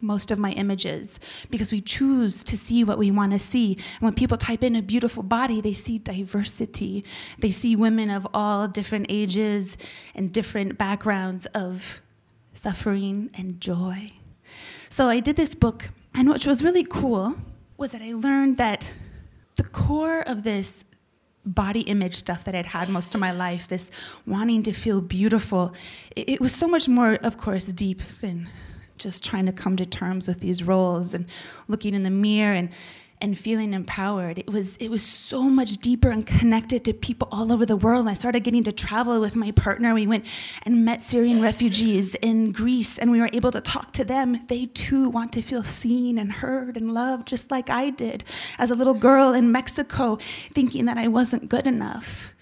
most 0.00 0.30
of 0.30 0.38
my 0.38 0.50
images 0.52 1.18
because 1.50 1.72
we 1.72 1.80
choose 1.80 2.44
to 2.44 2.58
see 2.58 2.84
what 2.84 2.98
we 2.98 3.10
want 3.10 3.32
to 3.32 3.38
see. 3.38 3.72
And 3.72 4.00
when 4.00 4.14
people 4.14 4.36
type 4.36 4.62
in 4.62 4.76
a 4.76 4.82
beautiful 4.82 5.22
body, 5.22 5.60
they 5.60 5.72
see 5.72 5.98
diversity. 5.98 7.04
They 7.38 7.50
see 7.50 7.74
women 7.74 8.10
of 8.10 8.26
all 8.34 8.68
different 8.68 9.06
ages 9.08 9.76
and 10.14 10.32
different 10.32 10.78
backgrounds 10.78 11.46
of 11.46 12.02
suffering 12.52 13.30
and 13.34 13.60
joy. 13.60 14.12
So 14.88 15.08
I 15.08 15.20
did 15.20 15.36
this 15.36 15.54
book, 15.54 15.90
and 16.14 16.28
what 16.28 16.46
was 16.46 16.62
really 16.62 16.84
cool 16.84 17.36
was 17.76 17.92
that 17.92 18.02
I 18.02 18.12
learned 18.12 18.58
that 18.58 18.92
the 19.56 19.64
core 19.64 20.20
of 20.20 20.44
this 20.44 20.84
body 21.46 21.80
image 21.80 22.16
stuff 22.16 22.44
that 22.44 22.54
I'd 22.54 22.66
had 22.66 22.88
most 22.88 23.14
of 23.14 23.20
my 23.20 23.30
life, 23.30 23.68
this 23.68 23.90
wanting 24.26 24.62
to 24.64 24.72
feel 24.72 25.00
beautiful, 25.00 25.74
it, 26.16 26.28
it, 26.28 26.40
was 26.40 26.54
so 26.54 26.66
much 26.66 26.88
more, 26.88 27.14
of 27.22 27.36
course, 27.36 27.66
deep 27.66 28.00
than 28.20 28.48
just 28.96 29.24
trying 29.24 29.46
to 29.46 29.52
come 29.52 29.76
to 29.76 29.86
terms 29.86 30.28
with 30.28 30.40
these 30.40 30.62
roles 30.62 31.14
and 31.14 31.26
looking 31.68 31.94
in 31.94 32.02
the 32.02 32.10
mirror 32.10 32.54
and 32.54 32.70
and 33.24 33.38
feeling 33.38 33.72
empowered. 33.72 34.38
It 34.38 34.50
was 34.50 34.76
it 34.76 34.90
was 34.90 35.02
so 35.02 35.44
much 35.44 35.78
deeper 35.78 36.10
and 36.10 36.26
connected 36.26 36.84
to 36.84 36.92
people 36.92 37.26
all 37.32 37.50
over 37.50 37.64
the 37.64 37.74
world. 37.74 38.00
And 38.00 38.10
I 38.10 38.14
started 38.14 38.44
getting 38.44 38.62
to 38.64 38.72
travel 38.72 39.18
with 39.18 39.34
my 39.34 39.50
partner. 39.50 39.94
We 39.94 40.06
went 40.06 40.26
and 40.64 40.84
met 40.84 41.00
Syrian 41.00 41.40
refugees 41.40 42.14
in 42.16 42.52
Greece, 42.52 42.98
and 42.98 43.10
we 43.10 43.20
were 43.20 43.30
able 43.32 43.50
to 43.52 43.62
talk 43.62 43.92
to 43.94 44.04
them. 44.04 44.46
They 44.48 44.66
too 44.66 45.08
want 45.08 45.32
to 45.32 45.42
feel 45.42 45.64
seen 45.64 46.18
and 46.18 46.30
heard 46.30 46.76
and 46.76 46.92
loved, 46.92 47.26
just 47.26 47.50
like 47.50 47.70
I 47.70 47.88
did 47.88 48.24
as 48.58 48.70
a 48.70 48.74
little 48.74 48.94
girl 48.94 49.32
in 49.32 49.50
Mexico, 49.50 50.16
thinking 50.52 50.84
that 50.84 50.98
I 50.98 51.08
wasn't 51.08 51.48
good 51.48 51.66
enough. 51.66 52.33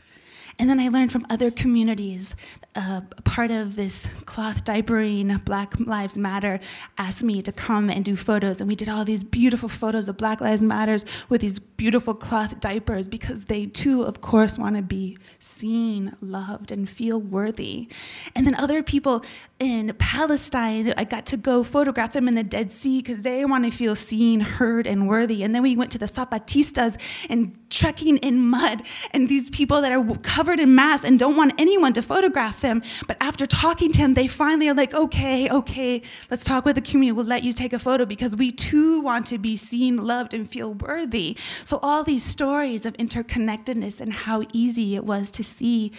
And 0.59 0.69
then 0.69 0.79
I 0.81 0.89
learned 0.89 1.13
from 1.13 1.27
other 1.31 1.51
communities. 1.51 2.35
Uh, 2.75 3.03
part 3.25 3.51
of 3.51 3.77
this 3.77 4.07
cloth 4.25 4.65
diapering 4.65 5.45
Black 5.45 5.79
Lives 5.79 6.17
Matter 6.17 6.61
asked 6.97 7.23
me 7.23 7.43
to 7.43 7.53
come 7.53 7.91
and 7.91 8.05
do 8.05 8.17
photos, 8.17 8.61
and 8.61 8.69
we 8.69 8.75
did 8.75 8.89
all 8.89 9.05
these 9.05 9.23
beautiful 9.23 9.69
photos 9.69 10.09
of 10.09 10.17
Black 10.17 10.41
Lives 10.41 10.63
Matters 10.63 11.05
with 11.29 11.41
these 11.41 11.59
beautiful 11.59 12.15
cloth 12.15 12.61
diapers 12.61 13.09
because 13.09 13.47
they 13.47 13.67
too, 13.67 14.03
of 14.03 14.21
course, 14.21 14.57
want 14.57 14.77
to 14.77 14.83
be 14.83 15.19
seen, 15.39 16.17
loved, 16.21 16.71
and 16.71 16.89
feel 16.89 17.21
worthy. 17.21 17.89
And 18.35 18.47
then 18.47 18.55
other 18.55 18.83
people 18.83 19.25
in 19.59 19.93
Palestine, 19.99 20.95
I 20.97 21.05
got 21.05 21.27
to 21.27 21.37
go 21.37 21.63
photograph 21.63 22.13
them 22.13 22.29
in 22.29 22.35
the 22.35 22.45
Dead 22.45 22.71
Sea 22.71 23.01
because 23.01 23.23
they 23.23 23.45
want 23.45 23.65
to 23.65 23.71
feel 23.71 23.97
seen, 23.97 24.41
heard, 24.41 24.87
and 24.87 25.09
worthy. 25.09 25.43
And 25.43 25.55
then 25.55 25.63
we 25.63 25.77
went 25.77 25.93
to 25.93 25.99
the 25.99 26.07
Zapatistas 26.07 26.99
and 27.29 27.62
trekking 27.73 28.19
in 28.19 28.39
mud, 28.39 28.83
and 29.11 29.29
these 29.29 29.51
people 29.51 29.81
that 29.81 29.91
are 29.91 30.17
covered 30.19 30.61
in 30.61 30.75
masks 30.75 31.05
and 31.05 31.19
don't 31.19 31.37
want 31.37 31.55
anyone 31.59 31.93
to 31.95 32.03
photograph 32.03 32.61
them. 32.61 32.83
But 33.09 33.17
after 33.21 33.47
talking 33.47 33.91
to 33.93 34.03
them, 34.03 34.15
they 34.15 34.29
finally 34.29 34.69
are 34.69 34.75
like, 34.75 34.95
okay, 34.95 35.51
okay, 35.51 36.03
let's 36.31 36.45
talk 36.45 36.65
with 36.65 36.77
the 36.77 36.83
community. 36.83 37.13
We'll 37.13 37.27
let 37.27 37.43
you 37.43 37.53
take 37.53 37.73
a 37.73 37.79
photo 37.79 38.05
because 38.05 38.37
we 38.37 38.53
too 38.53 39.01
want 39.01 39.27
to 39.27 39.39
be 39.39 39.57
seen, 39.57 39.97
loved, 39.97 40.35
and 40.35 40.49
feel 40.49 40.75
worthy. 40.75 41.37
So, 41.65 41.79
all 41.83 42.05
these 42.05 42.23
stories 42.23 42.87
of 42.87 42.93
interconnectedness 42.95 44.01
and 44.01 44.13
how 44.13 44.45
easy 44.53 44.95
it 44.95 45.05
was 45.05 45.31
to 45.33 45.45
see 45.45 45.93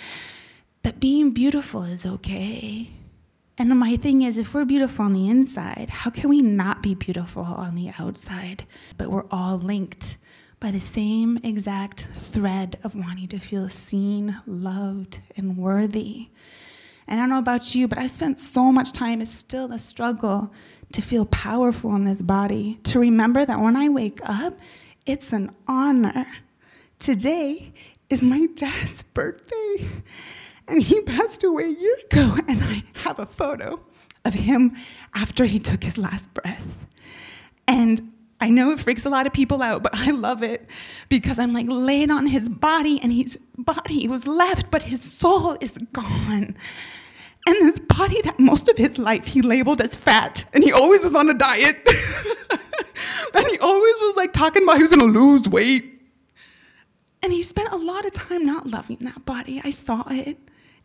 that 0.83 0.99
being 0.99 1.31
beautiful 1.31 1.83
is 1.83 2.05
okay. 2.05 2.91
And 3.57 3.69
my 3.79 3.97
thing 3.97 4.23
is, 4.23 4.37
if 4.37 4.53
we're 4.53 4.65
beautiful 4.65 5.05
on 5.05 5.13
the 5.13 5.29
inside, 5.29 5.89
how 5.89 6.09
can 6.09 6.29
we 6.29 6.41
not 6.41 6.81
be 6.81 6.95
beautiful 6.95 7.43
on 7.43 7.75
the 7.75 7.91
outside? 7.99 8.65
But 8.97 9.09
we're 9.09 9.27
all 9.29 9.57
linked 9.57 10.17
by 10.63 10.71
the 10.71 10.79
same 10.79 11.37
exact 11.43 12.05
thread 12.13 12.79
of 12.85 12.95
wanting 12.95 13.27
to 13.27 13.37
feel 13.37 13.67
seen, 13.67 14.33
loved, 14.45 15.19
and 15.35 15.57
worthy. 15.57 16.29
And 17.05 17.19
I 17.19 17.23
don't 17.23 17.31
know 17.31 17.37
about 17.37 17.75
you, 17.75 17.89
but 17.89 17.97
I've 17.97 18.11
spent 18.11 18.39
so 18.39 18.71
much 18.71 18.93
time, 18.93 19.21
it's 19.21 19.29
still 19.29 19.73
a 19.73 19.77
struggle 19.77 20.53
to 20.93 21.01
feel 21.01 21.25
powerful 21.25 21.93
in 21.95 22.05
this 22.05 22.21
body, 22.21 22.79
to 22.83 22.97
remember 22.97 23.43
that 23.43 23.59
when 23.59 23.75
I 23.75 23.89
wake 23.89 24.21
up, 24.23 24.57
it's 25.05 25.33
an 25.33 25.53
honor. 25.67 26.27
Today 26.97 27.73
is 28.09 28.23
my 28.23 28.47
dad's 28.55 29.03
birthday, 29.13 29.89
and 30.65 30.81
he 30.81 31.01
passed 31.01 31.43
away 31.43 31.65
a 31.65 31.77
year 31.77 31.97
ago, 32.09 32.37
and 32.47 32.63
I 32.63 32.83
have 32.99 33.19
a 33.19 33.25
photo 33.25 33.81
of 34.23 34.33
him 34.33 34.77
after 35.13 35.43
he 35.43 35.59
took 35.59 35.83
his 35.83 35.97
last 35.97 36.33
breath. 36.33 36.87
And 37.67 38.12
I 38.43 38.49
know 38.49 38.71
it 38.71 38.79
freaks 38.81 39.05
a 39.05 39.09
lot 39.09 39.25
of 39.25 39.31
people 39.31 39.61
out, 39.61 39.83
but 39.83 39.93
I 39.95 40.11
love 40.11 40.43
it 40.43 40.69
because 41.07 41.39
I'm 41.39 41.53
like 41.53 41.67
laying 41.69 42.11
on 42.11 42.27
his 42.27 42.49
body 42.49 42.99
and 43.01 43.13
his 43.13 43.39
body 43.57 44.05
was 44.09 44.27
left, 44.27 44.69
but 44.69 44.83
his 44.83 45.01
soul 45.01 45.55
is 45.61 45.77
gone. 45.93 46.57
And 47.47 47.55
this 47.61 47.79
body 47.79 48.21
that 48.23 48.37
most 48.39 48.67
of 48.67 48.77
his 48.77 48.97
life 48.97 49.27
he 49.27 49.41
labeled 49.41 49.79
as 49.79 49.95
fat, 49.95 50.43
and 50.53 50.61
he 50.61 50.73
always 50.73 51.05
was 51.05 51.15
on 51.15 51.29
a 51.29 51.33
diet. 51.33 51.87
and 53.33 53.47
he 53.47 53.57
always 53.59 53.95
was 54.01 54.17
like 54.17 54.33
talking 54.33 54.63
about 54.63 54.75
he 54.75 54.81
was 54.81 54.93
gonna 54.93 55.05
lose 55.05 55.47
weight. 55.47 56.01
And 57.21 57.31
he 57.31 57.43
spent 57.43 57.71
a 57.71 57.77
lot 57.77 58.05
of 58.05 58.11
time 58.11 58.45
not 58.45 58.67
loving 58.67 58.97
that 59.03 59.23
body. 59.23 59.61
I 59.63 59.69
saw 59.69 60.03
it. 60.09 60.37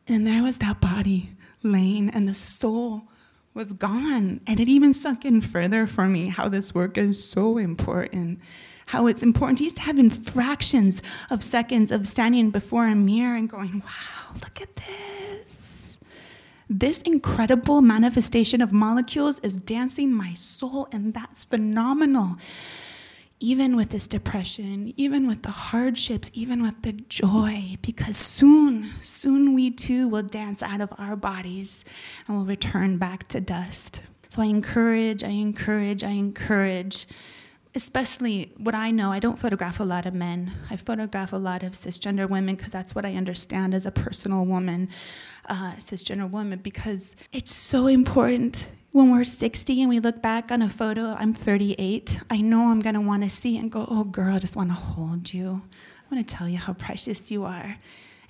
And 0.07 0.25
there 0.25 0.45
was 0.45 0.59
that 0.59 0.81
body 0.81 1.31
laying, 1.65 2.09
and 2.11 2.29
the 2.29 2.35
soul 2.35 3.09
was 3.59 3.73
gone. 3.73 4.41
And 4.47 4.61
it 4.61 4.69
even 4.69 4.95
sunk 4.95 5.25
in 5.25 5.41
further 5.41 5.89
for 5.89 6.07
me 6.07 6.29
how 6.29 6.49
this 6.49 6.73
work 6.73 6.97
is 6.97 7.23
so 7.23 7.59
important. 7.59 8.39
How 8.87 9.09
it's 9.09 9.23
important. 9.23 9.61
Used 9.61 9.77
to 9.77 9.83
have 9.83 9.99
in 9.99 10.11
fractions 10.11 11.03
of 11.29 11.43
seconds 11.43 11.91
of 11.91 12.07
standing 12.07 12.51
before 12.51 12.87
a 12.87 12.95
mirror 12.95 13.35
and 13.35 13.51
going, 13.51 13.83
wow, 13.85 14.35
look 14.41 14.63
at 14.63 14.77
this. 14.77 15.99
This 16.71 17.03
incredible 17.03 17.83
manifestation 17.83 18.63
of 18.63 18.73
molecules 18.73 19.41
is 19.41 19.57
dancing 19.57 20.13
my 20.13 20.35
soul, 20.35 20.87
and 20.93 21.13
that's 21.13 21.43
phenomenal 21.43 22.37
even 23.41 23.77
with 23.77 23.91
this 23.91 24.09
depression, 24.09 24.93
even 24.97 25.27
with 25.29 25.43
the 25.43 25.51
hardships, 25.51 26.31
even 26.35 26.61
with 26.61 26.83
the 26.83 26.93
joy, 26.93 27.77
because 27.83 28.17
soon, 28.17 28.91
soon 29.03 29.55
we 29.55 29.71
too 29.71 30.09
will 30.09 30.23
dance 30.23 30.63
out 30.63 30.81
of 30.81 30.93
our 30.99 31.15
bodies 31.15 31.85
and 32.27 32.37
will 32.37 32.45
return 32.45 32.99
back 32.99 33.29
to 33.29 33.41
dust. 33.41 34.03
So 34.29 34.43
I 34.43 34.47
encourage, 34.47 35.23
I 35.23 35.29
encourage, 35.29 36.03
I 36.03 36.11
encourage, 36.11 37.07
especially 37.75 38.53
what 38.57 38.75
I 38.75 38.91
know. 38.91 39.13
I 39.13 39.21
don't 39.21 39.39
photograph 39.39 39.79
a 39.79 39.85
lot 39.85 40.05
of 40.05 40.15
men, 40.15 40.53
I 40.69 40.77
photograph 40.77 41.33
a 41.33 41.37
lot 41.37 41.63
of 41.63 41.73
cisgender 41.73 42.29
women 42.29 42.57
because 42.57 42.73
that's 42.73 42.95
what 42.95 43.07
I 43.07 43.15
understand 43.15 43.73
as 43.73 43.87
a 43.87 43.93
personal 43.93 44.45
woman, 44.47 44.89
uh, 45.49 45.75
cisgender 45.79 46.29
woman, 46.29 46.59
because 46.59 47.15
it's 47.33 47.55
so 47.55 47.87
important 47.87 48.67
when 48.93 49.11
we're 49.11 49.25
60 49.25 49.83
and 49.83 49.89
we 49.89 50.01
look 50.01 50.23
back 50.23 50.51
on 50.51 50.63
a 50.63 50.69
photo, 50.69 51.15
I'm 51.19 51.35
38, 51.35 52.21
I 52.31 52.41
know 52.41 52.69
I'm 52.69 52.81
want 53.07 53.23
to 53.23 53.31
see 53.31 53.59
and 53.59 53.71
go, 53.71 53.87
oh, 53.91 54.05
girl, 54.05 54.35
I 54.35 54.39
just 54.39 54.57
want 54.57 54.71
to 54.71 54.75
hold 54.75 55.33
you. 55.33 55.63
I 56.01 56.15
want 56.15 56.27
to 56.27 56.35
tell 56.35 56.49
you 56.49 56.59
how 56.59 56.73
precious 56.73 57.31
you 57.31 57.45
are. 57.45 57.77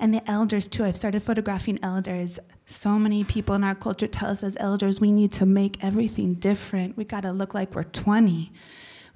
And 0.00 0.12
the 0.14 0.28
elders, 0.30 0.68
too. 0.68 0.84
I've 0.84 0.96
started 0.96 1.22
photographing 1.22 1.78
elders. 1.82 2.38
So 2.66 2.98
many 2.98 3.24
people 3.24 3.54
in 3.54 3.64
our 3.64 3.74
culture 3.74 4.06
tell 4.06 4.30
us 4.30 4.42
as 4.42 4.56
elders, 4.60 5.00
we 5.00 5.10
need 5.10 5.32
to 5.32 5.46
make 5.46 5.82
everything 5.82 6.34
different. 6.34 6.96
We 6.96 7.04
got 7.04 7.22
to 7.22 7.32
look 7.32 7.54
like 7.54 7.74
we're 7.74 7.84
20. 7.84 8.52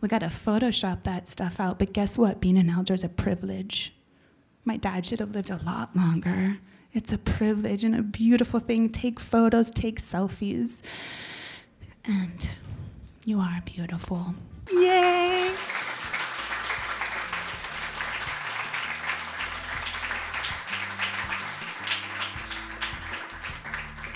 We 0.00 0.08
got 0.08 0.20
to 0.20 0.26
Photoshop 0.26 1.04
that 1.04 1.28
stuff 1.28 1.60
out. 1.60 1.78
But 1.78 1.92
guess 1.92 2.18
what? 2.18 2.40
Being 2.40 2.58
an 2.58 2.70
elder 2.70 2.94
is 2.94 3.04
a 3.04 3.08
privilege. 3.08 3.94
My 4.64 4.76
dad 4.76 5.06
should 5.06 5.20
have 5.20 5.32
lived 5.32 5.50
a 5.50 5.60
lot 5.64 5.94
longer. 5.94 6.58
It's 6.92 7.12
a 7.12 7.18
privilege 7.18 7.84
and 7.84 7.94
a 7.94 8.02
beautiful 8.02 8.60
thing. 8.60 8.90
Take 8.90 9.18
photos, 9.18 9.70
take 9.70 9.98
selfies. 9.98 10.82
And 12.04 12.48
you 13.24 13.38
are 13.38 13.62
beautiful. 13.64 14.34
Yay! 14.72 15.54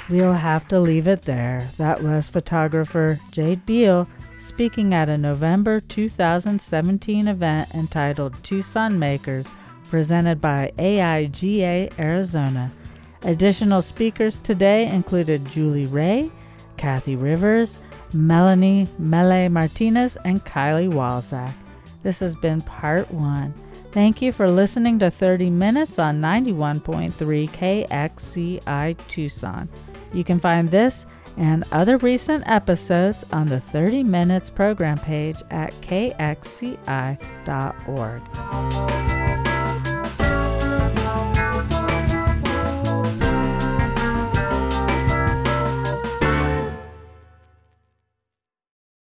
We'll 0.08 0.32
have 0.32 0.66
to 0.68 0.80
leave 0.80 1.06
it 1.06 1.22
there. 1.22 1.68
That 1.78 2.02
was 2.02 2.28
photographer 2.28 3.20
Jade 3.30 3.64
Beall 3.66 4.08
speaking 4.38 4.94
at 4.94 5.08
a 5.08 5.18
November 5.18 5.80
2017 5.80 7.28
event 7.28 7.68
entitled 7.74 8.34
Tucson 8.42 8.98
Makers, 8.98 9.46
presented 9.90 10.40
by 10.40 10.72
AIGA 10.78 11.98
Arizona. 11.98 12.72
Additional 13.22 13.82
speakers 13.82 14.38
today 14.38 14.86
included 14.86 15.44
Julie 15.46 15.86
Ray, 15.86 16.30
Kathy 16.76 17.16
Rivers, 17.16 17.78
Melanie 18.12 18.88
Mele 18.98 19.48
Martinez, 19.48 20.16
and 20.24 20.44
Kylie 20.44 20.92
Walzak. 20.92 21.52
This 22.02 22.20
has 22.20 22.36
been 22.36 22.62
part 22.62 23.10
one. 23.10 23.52
Thank 23.92 24.20
you 24.20 24.30
for 24.32 24.50
listening 24.50 24.98
to 24.98 25.10
30 25.10 25.50
Minutes 25.50 25.98
on 25.98 26.20
91.3 26.20 27.12
KXCI 27.50 28.96
Tucson. 29.08 29.68
You 30.12 30.22
can 30.22 30.38
find 30.38 30.70
this 30.70 31.06
and 31.36 31.64
other 31.72 31.96
recent 31.98 32.44
episodes 32.46 33.24
on 33.32 33.48
the 33.48 33.60
30 33.60 34.02
Minutes 34.02 34.50
program 34.50 34.98
page 34.98 35.42
at 35.50 35.72
kxci.org. 35.80 36.76